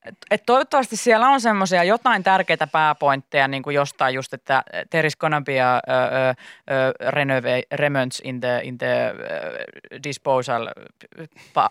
et, 0.06 0.16
et 0.32 0.44
toivottavasti 0.46 0.96
siellä 0.98 1.28
on 1.30 1.42
semmoisia 1.42 1.84
jotain 1.84 2.24
tärkeitä 2.24 2.68
pääpointteja 2.68 3.48
niin 3.48 3.64
kuin 3.64 3.74
jostain 3.76 4.16
just, 4.16 4.34
että 4.34 4.64
there 4.90 5.08
is 5.08 5.16
gonna 5.18 5.42
be 5.42 5.62
a, 5.62 5.74
a, 5.74 5.78
a, 5.78 6.30
a 7.08 7.12
renove, 7.12 7.62
remnants 7.72 8.22
in 8.24 8.40
the, 8.40 8.60
in 8.64 8.78
the 8.78 9.14
uh, 9.14 10.04
disposal 10.04 10.68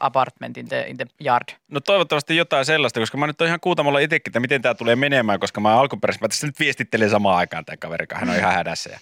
apartment 0.01 0.57
in 0.59 0.69
the, 0.69 0.85
in 0.89 0.97
the 0.97 1.07
yard. 1.25 1.49
No 1.71 1.81
toivottavasti 1.81 2.37
jotain 2.37 2.65
sellaista, 2.65 3.01
koska 3.01 3.19
mä 3.19 3.27
nyt 3.27 3.41
on 3.41 3.47
ihan 3.47 3.61
kuutamolla 3.61 3.99
itsekin, 3.99 4.31
että 4.31 4.41
miten 4.41 4.63
tämä 4.63 4.75
tulee 4.75 4.97
menemään, 4.97 5.41
koska 5.41 5.61
mä 5.61 5.79
alkuperäisesti, 5.81 6.25
mä 6.25 6.29
tässä 6.29 6.47
nyt 6.47 6.61
viestittelin 6.61 7.11
samaan 7.11 7.37
aikaan 7.37 7.65
tämän 7.65 7.79
kaverin, 7.79 8.09
hän 8.15 8.31
on 8.31 8.37
ihan 8.37 8.55
hädässä 8.55 8.91
ja 8.91 8.99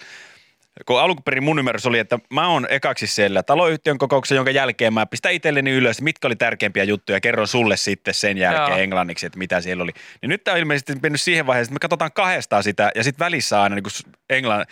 kun 0.86 1.00
alkuperin 1.00 1.42
mun 1.44 1.58
ymmärrys 1.58 1.86
oli, 1.86 1.98
että 1.98 2.18
mä 2.30 2.48
oon 2.48 2.66
ekaksi 2.70 3.06
siellä 3.06 3.42
taloyhtiön 3.42 3.98
kokouksen, 3.98 4.36
jonka 4.36 4.50
jälkeen 4.50 4.94
mä 4.94 5.06
pistän 5.06 5.32
itselleni 5.32 5.70
ylös, 5.70 6.02
mitkä 6.02 6.28
oli 6.28 6.36
tärkeimpiä 6.36 6.84
juttuja, 6.84 7.20
kerron 7.20 7.48
sulle 7.48 7.76
sitten 7.76 8.14
sen 8.14 8.38
jälkeen 8.38 8.68
Joo. 8.68 8.78
englanniksi, 8.78 9.26
että 9.26 9.38
mitä 9.38 9.60
siellä 9.60 9.82
oli. 9.82 9.92
Niin 10.22 10.30
nyt 10.30 10.44
tämä 10.44 10.52
on 10.52 10.60
ilmeisesti 10.60 10.94
mennyt 11.02 11.20
siihen 11.20 11.46
vaiheeseen, 11.46 11.70
että 11.70 11.74
me 11.74 11.78
katsotaan 11.78 12.12
kahdestaan 12.12 12.62
sitä 12.62 12.90
ja 12.94 13.04
sitten 13.04 13.24
välissä 13.24 13.62
aina 13.62 13.74
niin 13.74 14.14
englann, 14.30 14.66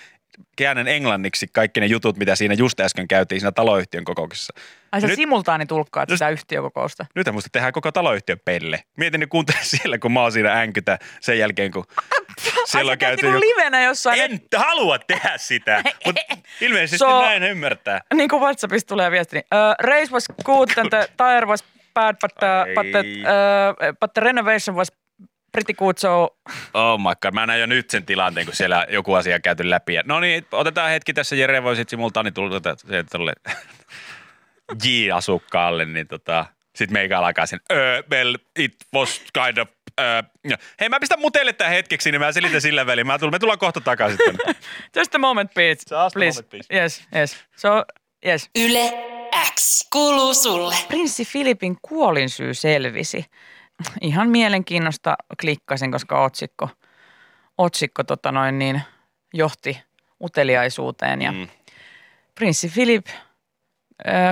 käännän 0.57 0.89
englanniksi 0.89 1.47
kaikki 1.53 1.81
ne 1.81 1.87
jutut, 1.87 2.17
mitä 2.17 2.37
siinä 2.37 2.55
just 2.55 2.81
äsken 2.81 3.09
käytiin 3.09 3.41
siinä 3.41 3.53
taloyhtiön 3.53 4.05
kokouksessa. 4.05 4.53
Ai 4.93 5.01
sä 5.01 5.07
nyt, 5.07 5.17
simultaani 5.17 5.67
tulkkaat 5.67 6.09
sitä 6.09 6.29
yhtiökokousta? 6.29 7.07
Nyt 7.15 7.33
musta 7.33 7.49
tehdään 7.53 7.73
koko 7.73 7.93
taloyhtiön 7.93 8.41
pelle. 8.45 8.83
Mietin, 8.97 9.21
ne 9.21 9.27
kuuntele 9.27 9.59
siellä, 9.77 9.99
kun 9.99 10.13
mä 10.13 10.23
oon 10.23 10.33
siinä 10.33 10.53
änkytä 10.53 10.99
sen 11.21 11.39
jälkeen, 11.39 11.71
kun 11.71 11.85
siellä 12.71 12.93
on 12.93 12.99
käyty... 12.99 13.27
Niin 13.27 13.41
livenä 13.41 13.83
jossain. 13.83 14.21
En 14.21 14.35
et... 14.35 14.43
halua 14.57 14.99
tehdä 14.99 15.33
sitä, 15.37 15.83
mutta 16.07 16.23
ilmeisesti 16.61 16.99
so, 16.99 17.23
näin 17.23 17.43
ymmärtää. 17.43 18.01
Niin 18.15 18.29
kuin 18.29 18.43
WhatsAppista 18.43 18.89
tulee 18.89 19.11
viesti, 19.11 19.37
niin, 19.37 19.45
uh, 19.55 19.75
race 19.87 20.13
was 20.13 20.25
good 20.45 20.69
and 20.77 20.89
the 20.89 21.09
tire 21.17 21.47
was 21.47 21.65
bad, 21.95 22.17
but 22.21 22.35
the, 22.35 22.75
but 22.75 22.91
the, 22.91 22.99
uh, 23.01 23.97
but 24.01 24.13
the 24.15 24.21
renovation 24.21 24.77
was 24.77 24.93
pretty 25.53 25.75
good, 25.75 25.99
so... 25.99 26.37
Oh 26.75 26.99
my 26.99 27.15
god, 27.23 27.35
mä 27.35 27.47
näen 27.47 27.61
jo 27.61 27.67
nyt 27.67 27.91
sen 27.91 28.07
tilanteen, 28.07 28.47
kun 28.47 28.57
siellä 28.57 28.87
joku 28.89 29.15
asia 29.15 29.41
käyty 29.41 29.71
läpi. 29.71 29.95
No 30.05 30.21
niin, 30.21 30.47
otetaan 30.53 30.91
hetki 30.91 31.13
tässä, 31.13 31.37
Jere 31.37 31.63
voi 31.63 31.77
sitten 31.77 31.91
simultaani 31.91 32.33
tulla 32.33 32.61
tuolle 33.11 33.33
J-asukkaalle, 34.85 35.85
niin 35.85 36.09
tota, 36.09 36.47
sitten 36.77 36.93
meikä 36.93 37.19
alkaa 37.19 37.47
sen, 37.47 37.61
well, 38.13 38.35
it 38.59 38.77
was 38.95 39.23
kind 39.35 39.59
of 39.59 39.69
Uh, 40.01 40.57
hei, 40.81 40.89
mä 40.89 41.01
pistän 41.01 41.21
mutelle 41.21 41.53
tämän 41.53 41.73
hetkeksi, 41.73 42.11
niin 42.11 42.21
mä 42.21 42.33
selitän 42.33 42.61
sillä 42.61 42.87
väliin. 42.87 43.07
Mä 43.07 43.19
tulen, 43.19 43.35
me 43.35 43.39
tullaan 43.39 43.59
kohta 43.59 43.81
takaisin. 43.81 44.19
Just 44.97 45.15
a 45.15 45.19
moment, 45.19 45.55
please. 45.55 45.71
Just 46.05 46.15
please. 46.15 46.37
Moment, 46.37 46.51
please. 46.51 46.75
Yes, 46.75 47.03
yes. 47.17 47.37
So, 47.57 47.85
yes. 48.27 48.51
Yle 48.59 48.93
X 49.55 49.89
kuuluu 49.93 50.35
sulle. 50.35 50.75
Prinssi 50.89 51.25
Filipin 51.25 51.77
kuolinsyy 51.83 52.55
selvisi 52.55 53.25
ihan 54.01 54.29
mielenkiinnosta 54.29 55.17
klikkasin, 55.41 55.93
koska 55.93 56.25
otsikko, 56.25 56.69
otsikko 57.59 58.05
tota 58.05 58.33
noin, 58.33 58.59
niin, 58.59 58.83
johti 59.35 59.83
uteliaisuuteen. 60.23 61.23
Ja 61.23 61.33
mm. 61.33 61.49
prinssi 62.35 62.69
Philip 62.75 63.07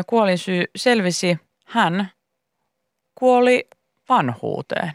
kuolinsyy 0.07 0.65
selvisi. 0.77 1.39
Hän 1.67 2.11
kuoli 3.15 3.69
vanhuuteen. 4.09 4.93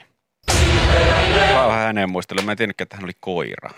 Mä 1.53 1.67
vähän 1.67 1.85
hänen 1.85 2.09
muistelun. 2.09 2.45
Mä 2.45 2.51
en 2.51 2.57
tiennyt, 2.57 2.81
että 2.81 2.95
hän 2.95 3.05
oli 3.05 3.13
koira. 3.19 3.69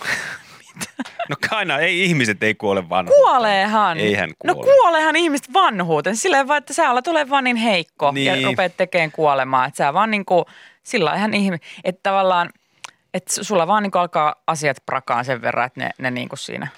No 1.30 1.36
aina, 1.50 1.78
ei 1.78 2.04
ihmiset 2.04 2.42
ei 2.42 2.54
kuole 2.54 2.88
vanhuuteen. 2.88 3.22
Kuoleehan. 3.22 3.98
Ei 3.98 4.14
hän 4.14 4.30
no 4.44 4.54
kuole. 4.54 4.68
No 4.68 4.72
kuoleehan 4.74 5.16
ihmiset 5.16 5.52
vanhuuteen. 5.52 6.16
Silleen 6.16 6.48
vaan, 6.48 6.58
että 6.58 6.74
sä 6.74 6.90
olet 6.90 7.08
ole 7.08 7.30
vaan 7.30 7.44
niin 7.44 7.56
heikko 7.56 8.10
niin. 8.12 8.26
ja 8.26 8.48
rupeat 8.48 8.76
tekemään 8.76 9.12
kuolemaa. 9.12 9.66
Että 9.66 9.76
sä 9.76 9.94
vaan 9.94 10.10
niin 10.10 10.24
kuin, 10.24 10.44
sillä 10.82 11.14
ihan 11.14 11.34
ihme, 11.34 11.58
että 11.84 12.00
tavallaan, 12.02 12.50
että 13.14 13.44
sulla 13.44 13.66
vaan 13.66 13.82
niin 13.82 13.96
alkaa 13.96 14.34
asiat 14.46 14.76
prakaan 14.86 15.24
sen 15.24 15.42
verran, 15.42 15.66
että 15.66 15.80
ne, 15.80 15.90
ne 15.98 16.10
niin 16.10 16.28
kuin 16.28 16.38
siinä, 16.38 16.68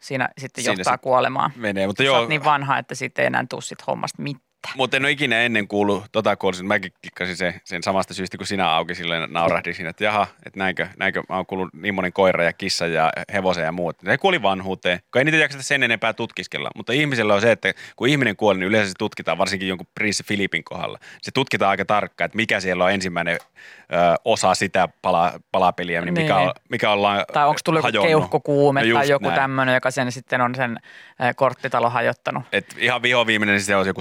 siinä 0.00 0.28
sitten 0.38 0.64
siinä 0.64 0.74
johtaa 0.78 0.98
kuolemaan. 0.98 1.52
Menee, 1.56 1.86
mutta 1.86 2.02
Sä 2.02 2.06
joo. 2.06 2.26
niin 2.26 2.44
vanha, 2.44 2.78
että 2.78 2.94
sitten 2.94 3.22
ei 3.22 3.26
enää 3.26 3.44
tuu 3.48 3.60
sit 3.60 3.86
hommasta 3.86 4.22
mitään 4.22 4.49
mitään. 4.66 4.76
Mutta 4.76 4.96
en 4.96 5.04
ole 5.04 5.10
ikinä 5.10 5.40
ennen 5.40 5.68
kuullut 5.68 6.04
tota 6.12 6.36
kuulosin. 6.36 6.66
Mäkin 6.66 6.92
klikkasin 7.00 7.36
sen, 7.36 7.60
sen 7.64 7.82
samasta 7.82 8.14
syystä 8.14 8.36
kuin 8.36 8.46
sinä 8.46 8.70
auki 8.70 8.94
silleen 8.94 9.32
naurahdin 9.32 9.74
siinä, 9.74 9.90
että 9.90 10.04
jaha, 10.04 10.26
että 10.46 10.58
näinkö, 10.58 10.88
näinkö 10.98 11.22
mä 11.28 11.36
oon 11.36 11.46
kuullut 11.46 11.68
niin 11.74 11.94
monen 11.94 12.12
koira 12.12 12.44
ja 12.44 12.52
kissa 12.52 12.86
ja 12.86 13.12
hevosen 13.32 13.64
ja 13.64 13.72
muut. 13.72 14.02
Ne 14.02 14.18
kuoli 14.18 14.42
vanhuuteen, 14.42 15.00
kun 15.12 15.18
ei 15.18 15.24
niitä 15.24 15.38
jakseta 15.38 15.64
sen 15.64 15.82
enempää 15.82 16.12
tutkiskella. 16.12 16.70
Mutta 16.76 16.92
ihmisellä 16.92 17.34
on 17.34 17.40
se, 17.40 17.52
että 17.52 17.72
kun 17.96 18.08
ihminen 18.08 18.36
kuoli, 18.36 18.58
niin 18.58 18.68
yleensä 18.68 18.88
se 18.88 18.94
tutkitaan, 18.98 19.38
varsinkin 19.38 19.68
jonkun 19.68 19.86
prinssi 19.94 20.24
Filipin 20.24 20.64
kohdalla. 20.64 20.98
Se 21.22 21.30
tutkitaan 21.30 21.70
aika 21.70 21.84
tarkkaan, 21.84 22.26
että 22.26 22.36
mikä 22.36 22.60
siellä 22.60 22.84
on 22.84 22.92
ensimmäinen 22.92 23.38
ö, 23.92 23.96
osa 24.24 24.54
sitä 24.54 24.88
pala, 25.02 25.32
palapeliä, 25.52 26.00
niin, 26.00 26.14
niin. 26.14 26.24
mikä, 26.24 26.36
on, 26.36 26.52
mikä 26.68 26.90
ollaan 26.90 27.24
Tai 27.32 27.46
onko 27.46 27.60
tullut 27.64 27.94
joku 27.94 28.06
keuhkokuume 28.06 28.82
no 28.86 28.94
tai 28.94 29.08
joku 29.08 29.30
tämmöinen, 29.30 29.74
joka 29.74 29.90
sen 29.90 30.12
sitten 30.12 30.40
on 30.40 30.54
sen 30.54 30.76
korttitalo 31.36 31.90
hajottanut. 31.90 32.42
Et 32.52 32.74
ihan 32.78 33.02
vihoviimeinen 33.02 33.54
niin 33.54 33.64
se 33.64 33.76
on 33.76 33.86
joku 33.86 34.00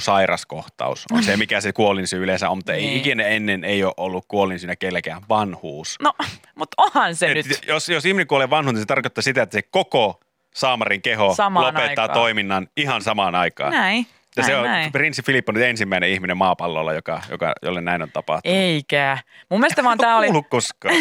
sairaskohtaus. 0.49 1.05
On 1.11 1.23
se, 1.23 1.37
mikä 1.37 1.61
se 1.61 1.73
kuolinsyy 1.73 2.23
yleensä 2.23 2.49
on, 2.49 2.57
mutta 2.57 2.71
niin. 2.71 2.89
ei 2.89 2.97
ikinä 2.97 3.23
ennen 3.23 3.63
ei 3.63 3.83
ole 3.83 3.93
ollut 3.97 4.25
kuolinsyynä 4.27 4.75
kellekään 4.75 5.21
vanhuus. 5.29 5.95
No, 6.01 6.13
mutta 6.55 6.75
onhan 6.77 7.15
se 7.15 7.27
Et 7.31 7.33
nyt. 7.35 7.61
Jos, 7.67 7.89
jos 7.89 8.05
ihminen 8.05 8.27
kuolee 8.27 8.49
vanhuuteen, 8.49 8.81
se 8.81 8.85
tarkoittaa 8.85 9.21
sitä, 9.21 9.41
että 9.41 9.53
se 9.53 9.61
koko 9.61 10.19
saamarin 10.55 11.01
keho 11.01 11.35
Samaan 11.35 11.65
lopettaa 11.65 12.03
aikaan. 12.03 12.19
toiminnan 12.19 12.67
ihan 12.77 13.01
samaan 13.01 13.35
aikaan. 13.35 13.71
Näin. 13.71 14.07
Ja 14.39 14.47
näin, 14.47 14.51
se 14.51 14.57
on, 14.57 14.63
näin. 14.63 14.91
prinssi 14.91 15.23
Filippo 15.23 15.49
on 15.49 15.53
nyt 15.53 15.63
ensimmäinen 15.63 16.09
ihminen 16.09 16.37
maapallolla, 16.37 16.93
joka, 16.93 17.21
joka, 17.29 17.53
jolle 17.61 17.81
näin 17.81 18.01
on 18.01 18.11
tapahtunut. 18.11 18.57
Eikä. 18.57 19.17
Mun 19.49 19.59
mielestä 19.59 19.83
vaan 19.83 19.97
tää 19.97 20.17
oli... 20.17 20.27
koskaan. 20.49 20.95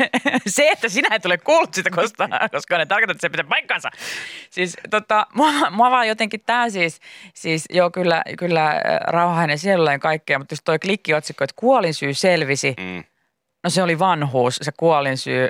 se, 0.46 0.70
että 0.70 0.88
sinä 0.88 1.14
et 1.14 1.26
ole 1.26 1.38
kuullut 1.38 1.74
sitä 1.74 1.90
koskaan, 1.90 2.30
koska 2.52 2.78
ne 2.78 2.86
tarkoittaa, 2.86 3.12
että 3.12 3.20
se 3.20 3.28
pitää 3.28 3.46
paikkansa. 3.48 3.90
Siis 4.50 4.76
tota, 4.90 5.26
mua, 5.34 5.70
mua 5.70 5.90
vaan 5.90 6.08
jotenkin 6.08 6.40
tää 6.46 6.70
siis, 6.70 7.00
siis 7.34 7.64
joo 7.70 7.90
kyllä, 7.90 8.22
kyllä 8.38 8.82
rauhainen 9.06 9.58
sielulla 9.58 9.92
ja 9.92 9.98
kaikkea, 9.98 10.38
mutta 10.38 10.52
jos 10.52 10.60
toi 10.64 10.78
klikkiotsikko, 10.78 11.44
että 11.44 11.54
kuolinsyy 11.56 12.14
selvisi, 12.14 12.74
mm. 12.78 13.04
no 13.64 13.70
se 13.70 13.82
oli 13.82 13.98
vanhuus, 13.98 14.58
se 14.62 14.72
kuolinsyy, 14.76 15.48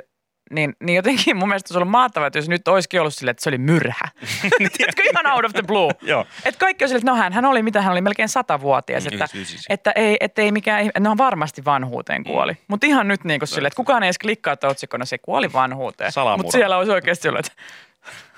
niin, 0.49 0.75
niin 0.79 0.95
jotenkin 0.95 1.37
mun 1.37 1.47
mielestä 1.47 1.67
se 1.67 1.73
on 1.73 1.77
ollut 1.77 1.91
mahtavaa, 1.91 2.27
että 2.27 2.39
jos 2.39 2.49
nyt 2.49 2.67
olisikin 2.67 2.99
ollut 2.99 3.13
silleen, 3.13 3.31
että 3.31 3.43
se 3.43 3.49
oli 3.49 3.57
myrhä. 3.57 4.09
Tiedätkö, 4.77 5.03
ihan 5.11 5.33
out 5.33 5.45
of 5.45 5.51
the 5.51 5.61
blue. 5.61 5.91
Joo. 6.01 6.25
Että 6.45 6.59
kaikki 6.59 6.85
on 6.85 6.89
silleen, 6.89 7.01
että 7.01 7.11
no 7.11 7.17
hän, 7.17 7.33
hän 7.33 7.45
oli, 7.45 7.63
mitä 7.63 7.81
hän 7.81 7.91
oli, 7.91 8.01
melkein 8.01 8.29
satavuotias. 8.29 9.05
Että, 9.05 9.27
että, 9.69 9.91
ei, 9.95 10.17
että 10.19 10.41
ei 10.41 10.51
mikään, 10.51 10.89
no 10.99 11.17
varmasti 11.17 11.65
vanhuuteen 11.65 12.23
kuoli. 12.23 12.51
Mm. 12.51 12.57
Mutta 12.67 12.87
ihan 12.87 13.07
nyt 13.07 13.23
niin 13.23 13.39
kuin 13.39 13.47
silleen, 13.47 13.67
että 13.67 13.77
kukaan 13.77 14.03
ei 14.03 14.07
edes 14.07 14.19
klikkaa, 14.19 14.53
että 14.53 14.67
otsikkona 14.67 15.05
se 15.05 15.17
kuoli 15.17 15.53
vanhuuteen. 15.53 16.11
Mutta 16.37 16.51
siellä 16.51 16.77
olisi 16.77 16.91
oikeasti 16.91 17.27
ollut, 17.27 17.45
että 17.45 17.61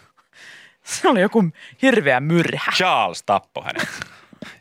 se 0.84 1.08
oli 1.08 1.22
joku 1.22 1.44
hirveä 1.82 2.20
myrhä. 2.20 2.72
Charles 2.76 3.24
tappoi 3.24 3.64
hänet. 3.64 3.88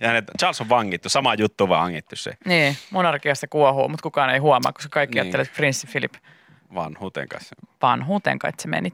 Ja 0.01 0.09
hänet, 0.09 0.25
Charles 0.39 0.61
on 0.61 0.69
vangittu, 0.69 1.09
sama 1.09 1.35
juttu 1.35 1.69
vaan 1.69 1.83
vangittu 1.83 2.17
se. 2.17 2.33
Niin, 2.45 2.77
monarkiasta 2.91 3.47
kuohuu, 3.49 3.89
mutta 3.89 4.03
kukaan 4.03 4.31
ei 4.31 4.39
huomaa, 4.39 4.73
koska 4.73 4.89
kaikki 4.91 5.15
niin. 5.15 5.23
ajattelee, 5.23 5.43
että 5.43 5.57
prinssi 5.57 5.87
Philip– 5.87 6.15
Vanhuuteen 6.75 7.29
kanssa. 7.29 7.57
Vanhuuteen 7.83 8.39
kai, 8.39 8.49
että 8.49 8.63
se 8.63 8.69
meni 8.69 8.93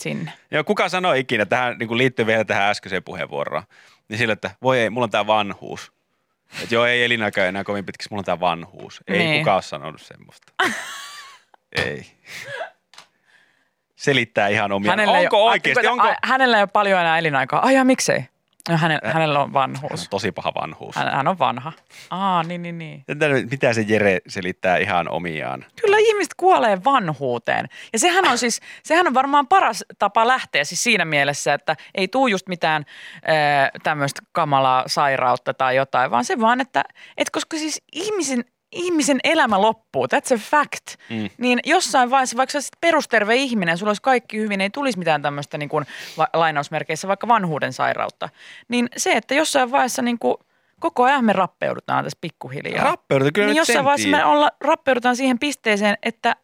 sinne. 0.00 0.32
Joo, 0.50 0.64
kuka 0.64 0.88
sanoi 0.88 1.20
ikinä, 1.20 1.46
tähän 1.46 1.78
niin 1.78 1.98
liittyy 1.98 2.26
vielä 2.26 2.44
tähän 2.44 2.70
äskeiseen 2.70 3.02
puheenvuoroon, 3.02 3.62
niin 4.08 4.18
sillä, 4.18 4.32
että 4.32 4.50
voi 4.62 4.80
ei, 4.80 4.90
mulla 4.90 5.04
on 5.04 5.10
tämä 5.10 5.26
vanhuus. 5.26 5.92
Että 6.62 6.74
joo, 6.74 6.86
ei 6.86 7.04
elinaika 7.04 7.44
enää 7.44 7.64
kovin 7.64 7.86
pitkiksi, 7.86 8.08
mulla 8.10 8.20
on 8.20 8.24
tämä 8.24 8.40
vanhuus. 8.40 9.00
Ei 9.08 9.18
niin. 9.18 9.40
kukaan 9.40 9.54
ole 9.54 9.62
sanonut 9.62 10.00
semmoista. 10.00 10.52
ei. 11.86 12.06
Selittää 13.96 14.48
ihan 14.48 14.72
omia. 14.72 14.90
Hänellä 14.90 15.18
Onko 15.18 15.36
ei, 15.36 15.42
oikeasti? 15.42 15.86
Onko... 15.86 16.14
Hänellä 16.24 16.56
ei 16.56 16.62
ole 16.62 16.68
paljon 16.72 17.00
enää 17.00 17.18
elinaikaa. 17.18 17.66
Ai 17.66 17.74
ja 17.74 17.84
miksei? 17.84 18.24
No, 18.68 18.76
hänen, 18.76 18.98
äh, 19.06 19.12
hänellä 19.12 19.40
on 19.40 19.52
vanhuus. 19.52 19.82
Hän 19.82 20.00
on 20.00 20.06
tosi 20.10 20.32
paha 20.32 20.52
vanhuus. 20.54 20.96
Hän, 20.96 21.12
hän 21.12 21.28
on 21.28 21.38
vanha. 21.38 21.72
Aa, 22.10 22.42
niin, 22.42 22.62
niin, 22.62 22.78
niin. 22.78 23.04
Mitä 23.50 23.72
se 23.72 23.84
Jere 23.86 24.18
selittää 24.28 24.76
ihan 24.76 25.08
omiaan? 25.08 25.64
Kyllä 25.80 25.96
ihmiset 25.98 26.34
kuolee 26.36 26.84
vanhuuteen. 26.84 27.68
Ja 27.92 27.98
sehän 27.98 28.28
on 28.28 28.38
siis, 28.38 28.60
sehän 28.82 29.06
on 29.06 29.14
varmaan 29.14 29.46
paras 29.46 29.84
tapa 29.98 30.26
lähteä 30.26 30.64
siis 30.64 30.82
siinä 30.82 31.04
mielessä, 31.04 31.54
että 31.54 31.76
ei 31.94 32.08
tuu 32.08 32.26
just 32.26 32.48
mitään 32.48 32.84
äh, 33.14 33.70
tämmöistä 33.82 34.22
kamalaa 34.32 34.84
sairautta 34.86 35.54
tai 35.54 35.76
jotain, 35.76 36.10
vaan 36.10 36.24
se 36.24 36.40
vaan, 36.40 36.60
että 36.60 36.82
et 37.16 37.30
koska 37.30 37.56
siis 37.56 37.82
ihmisen 37.92 38.44
ihmisen 38.72 39.18
elämä 39.24 39.60
loppuu, 39.60 40.06
that's 40.06 40.34
a 40.34 40.38
fact, 40.38 40.96
mm. 41.10 41.28
niin 41.38 41.60
jossain 41.64 42.10
vaiheessa, 42.10 42.36
vaikka 42.36 42.60
sä 42.60 42.68
perusterve 42.80 43.36
ihminen, 43.36 43.78
sulla 43.78 43.90
olisi 43.90 44.02
kaikki 44.02 44.38
hyvin, 44.38 44.60
ei 44.60 44.70
tulisi 44.70 44.98
mitään 44.98 45.22
tämmöistä 45.22 45.58
niin 45.58 45.68
kuin, 45.68 45.86
va- 46.18 46.28
lainausmerkeissä 46.32 47.08
vaikka 47.08 47.28
vanhuuden 47.28 47.72
sairautta, 47.72 48.28
niin 48.68 48.88
se, 48.96 49.12
että 49.12 49.34
jossain 49.34 49.70
vaiheessa 49.70 50.02
niin 50.02 50.18
kuin, 50.18 50.34
koko 50.80 51.04
ajan 51.04 51.24
me 51.24 51.32
rappeudutaan 51.32 52.04
tässä 52.04 52.18
pikkuhiljaa. 52.20 52.84
Rappeudutaan, 52.84 53.32
kyllä 53.32 53.46
Niin 53.46 53.56
jossain 53.56 53.84
vaiheessa 53.84 54.08
me 54.08 54.24
olla, 54.24 54.50
rappeudutaan 54.60 55.16
siihen 55.16 55.38
pisteeseen, 55.38 55.96
että 56.02 56.36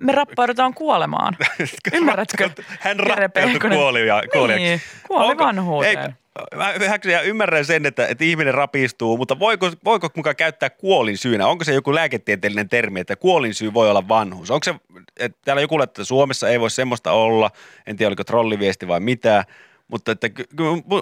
me 0.00 0.12
rappaudutaan 0.12 0.74
kuolemaan. 0.74 1.36
Ymmärrätkö? 1.92 2.50
Hän 2.80 2.96
Pehkonen? 3.34 3.78
kuoli, 3.78 4.06
ja, 4.06 4.22
kuoli. 4.32 4.56
Niin, 4.56 4.80
kuoli 5.06 5.38
vanhuuteen. 5.38 5.98
Ei, 5.98 6.08
mä 6.56 7.20
ymmärrän 7.24 7.64
sen, 7.64 7.86
että, 7.86 8.06
että 8.06 8.24
ihminen 8.24 8.54
rapistuu, 8.54 9.16
mutta 9.16 9.38
voiko, 9.38 9.70
voiko 9.84 10.08
mukaan 10.16 10.36
käyttää 10.36 10.70
kuolin 10.70 11.18
syynä? 11.18 11.46
Onko 11.46 11.64
se 11.64 11.74
joku 11.74 11.94
lääketieteellinen 11.94 12.68
termi, 12.68 13.00
että 13.00 13.16
kuolin 13.16 13.54
syy 13.54 13.74
voi 13.74 13.90
olla 13.90 14.08
vanhuus? 14.08 14.50
Onko 14.50 14.64
se, 14.64 14.74
että 15.16 15.38
täällä 15.44 15.60
joku 15.60 15.82
että 15.82 16.04
Suomessa 16.04 16.48
ei 16.48 16.60
voi 16.60 16.70
semmoista 16.70 17.12
olla, 17.12 17.50
en 17.86 17.96
tiedä 17.96 18.08
oliko 18.08 18.24
trolliviesti 18.24 18.88
vai 18.88 19.00
mitä, 19.00 19.44
mutta 19.88 20.12
että 20.12 20.28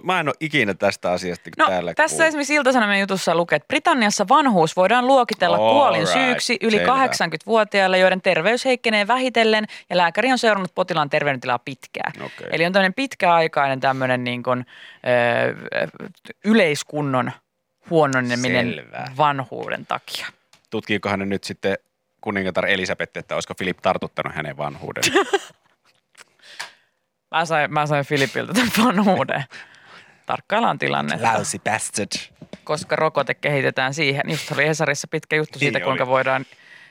mä 0.02 0.20
en 0.20 0.28
ole 0.28 0.34
ikinä 0.40 0.74
tästä 0.74 1.10
asiasta 1.12 1.50
No, 1.58 1.66
täällä 1.66 1.94
tässä 1.94 2.14
kuullut. 2.16 2.28
esimerkiksi 2.28 2.54
Ilta-Sanomien 2.54 3.00
jutussa 3.00 3.34
lukee, 3.34 3.56
että 3.56 3.66
Britanniassa 3.68 4.28
vanhuus 4.28 4.76
voidaan 4.76 5.06
luokitella 5.06 5.56
All 5.56 5.72
kuolin 5.72 6.00
right, 6.00 6.12
syyksi 6.12 6.56
yli 6.62 6.76
selvä. 6.76 7.06
80-vuotiaille, 7.06 7.98
joiden 7.98 8.22
terveys 8.22 8.64
heikkenee 8.64 9.06
vähitellen 9.06 9.64
ja 9.90 9.96
lääkäri 9.96 10.32
on 10.32 10.38
seurannut 10.38 10.74
potilaan 10.74 11.10
terveydentilaa 11.10 11.58
pitkään. 11.58 12.12
Okei. 12.22 12.48
Eli 12.52 12.66
on 12.66 12.72
tämmöinen 12.72 12.94
pitkäaikainen 12.94 13.80
tämmöinen 13.80 14.24
niin 14.24 14.42
kuin, 14.42 14.66
ö, 15.06 15.54
yleiskunnon 16.44 17.32
huononeminen 17.90 18.74
Selvä. 18.74 19.04
vanhuuden 19.16 19.86
takia. 19.86 20.26
Tutkiikohan 20.70 21.18
ne 21.18 21.26
nyt 21.26 21.44
sitten 21.44 21.78
kuningatar 22.20 22.66
Elisabeth, 22.66 23.18
että 23.18 23.34
olisiko 23.34 23.54
Filip 23.58 23.78
tartuttanut 23.82 24.34
hänen 24.34 24.56
vanhuuden? 24.56 25.02
Mä 27.34 27.44
sain, 27.44 27.72
mä 27.72 27.86
sain 27.86 28.04
Filipiltä 28.04 28.52
tämän 28.52 28.70
vanhuuden. 28.86 29.44
Tarkkaillaan 30.26 30.78
tilanne, 30.78 31.18
Lousy 31.34 31.58
bastard. 31.58 32.08
koska 32.64 32.96
rokote 32.96 33.34
kehitetään 33.34 33.94
siihen. 33.94 34.22
Just 34.28 34.52
oli 34.52 34.66
Hesarissa 34.66 35.08
pitkä 35.10 35.36
juttu 35.36 35.58
siitä, 35.58 35.78
Niin 35.78 35.84
kuinka 35.84 36.04
oli. 36.04 36.10
voidaan 36.10 36.46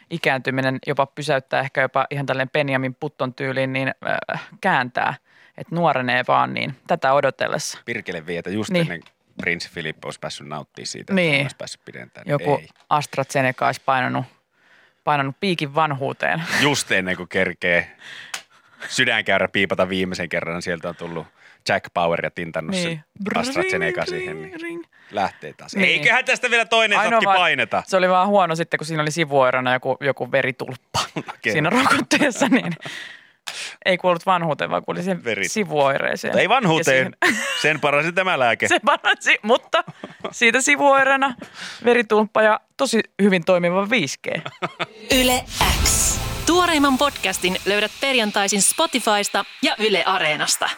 ikääntyminen 0.10 0.80
jopa 0.88 1.06
pysäyttää, 1.06 1.60
ehkä 1.62 1.82
jopa 1.82 2.08
ihan 2.12 2.26
tälleen 2.26 2.50
Benjamin 2.50 2.96
Putton 2.96 3.34
tyyliin, 3.34 3.74
niin 3.74 3.88
äh, 4.32 4.42
kääntää, 4.62 5.14
että 5.58 5.76
nuorenee 5.76 6.24
vaan, 6.28 6.54
niin 6.54 6.76
tätä 6.88 7.14
odotellessa. 7.14 7.78
Pirkele 7.86 8.26
vietä 8.26 8.50
just 8.50 8.70
Niin. 8.72 8.82
niin. 8.88 8.92
ennen 8.94 9.14
prinssi 9.42 9.70
Filippo 9.70 10.08
olisi 10.08 10.20
päässyt 10.20 10.48
nauttimaan 10.48 10.88
siitä, 10.88 11.14
Niin. 11.14 11.34
että 11.34 11.44
olisi 11.44 11.56
päässyt 11.58 11.86
pidentämään. 11.86 12.30
Joku 12.30 12.58
Ei. 12.62 12.68
AstraZeneca 12.90 13.66
olisi 13.66 13.82
painanut, 13.86 14.26
painanut 15.04 15.36
piikin 15.40 15.76
vanhuuteen. 15.76 16.44
Just 16.62 16.92
ennen 16.92 17.18
kuin 17.18 17.30
kerkee 17.30 17.96
sydänkäyrä 18.90 19.48
piipata 19.48 19.90
viimeisen 19.90 20.30
kerran, 20.30 20.62
sieltä 20.62 20.90
on 20.90 20.96
tullut 20.96 21.28
Jack 21.70 21.86
Power 21.94 22.26
ja 22.26 22.32
tintannut 22.32 22.72
niin. 22.76 22.84
sen 22.84 23.38
AstraZeneca 23.38 24.02
Ring, 24.02 24.10
siihen, 24.10 24.42
niin 24.42 24.62
ring. 24.62 24.84
lähtee 25.12 25.54
taas. 25.54 25.76
Niin. 25.76 25.82
Niin. 25.82 26.00
Eiköhän 26.00 26.26
tästä 26.26 26.50
vielä 26.50 26.66
toinen 26.66 27.00
Ainoa 27.00 27.12
sotki 27.12 27.26
vaan- 27.26 27.38
paineta. 27.38 27.84
Se 27.88 27.98
oli 27.98 28.10
vaan 28.10 28.28
huono 28.28 28.56
sitten, 28.56 28.78
kun 28.78 28.88
siinä 28.88 29.02
oli 29.02 29.12
sivuoirona 29.12 29.74
joku, 29.74 29.98
joku 30.02 30.32
veritulppa 30.32 31.00
Okei. 31.16 31.54
siinä 31.54 31.70
rokotteessa, 31.70 32.48
niin 32.48 32.74
ei 33.86 33.98
kuollut 33.98 34.26
vanhuuteen, 34.26 34.70
vaan 34.70 34.86
kuoli 34.86 35.00
Verit- 35.00 35.48
sivuoireeseen. 35.48 36.30
Mutta 36.32 36.42
ei 36.42 36.50
vanhuuteen, 36.50 37.14
siihen- 37.26 37.44
sen 37.62 37.80
parasi 37.80 38.12
tämä 38.12 38.40
lääke. 38.40 38.68
Se 38.68 38.80
paransi, 38.86 39.38
mutta 39.42 39.84
siitä 40.32 40.62
sivuoireena 40.62 41.36
veritulppa 41.86 42.42
ja 42.42 42.60
tosi 42.78 43.00
hyvin 43.22 43.46
toimiva 43.46 43.86
5G. 43.86 44.42
Yle 45.22 45.44
X. 45.84 46.23
Tuoreimman 46.46 46.98
podcastin 46.98 47.58
löydät 47.66 47.92
perjantaisin 48.02 48.62
Spotifysta 48.62 49.46
ja 49.62 49.76
Yle 49.80 50.04
Areenasta. 50.06 50.70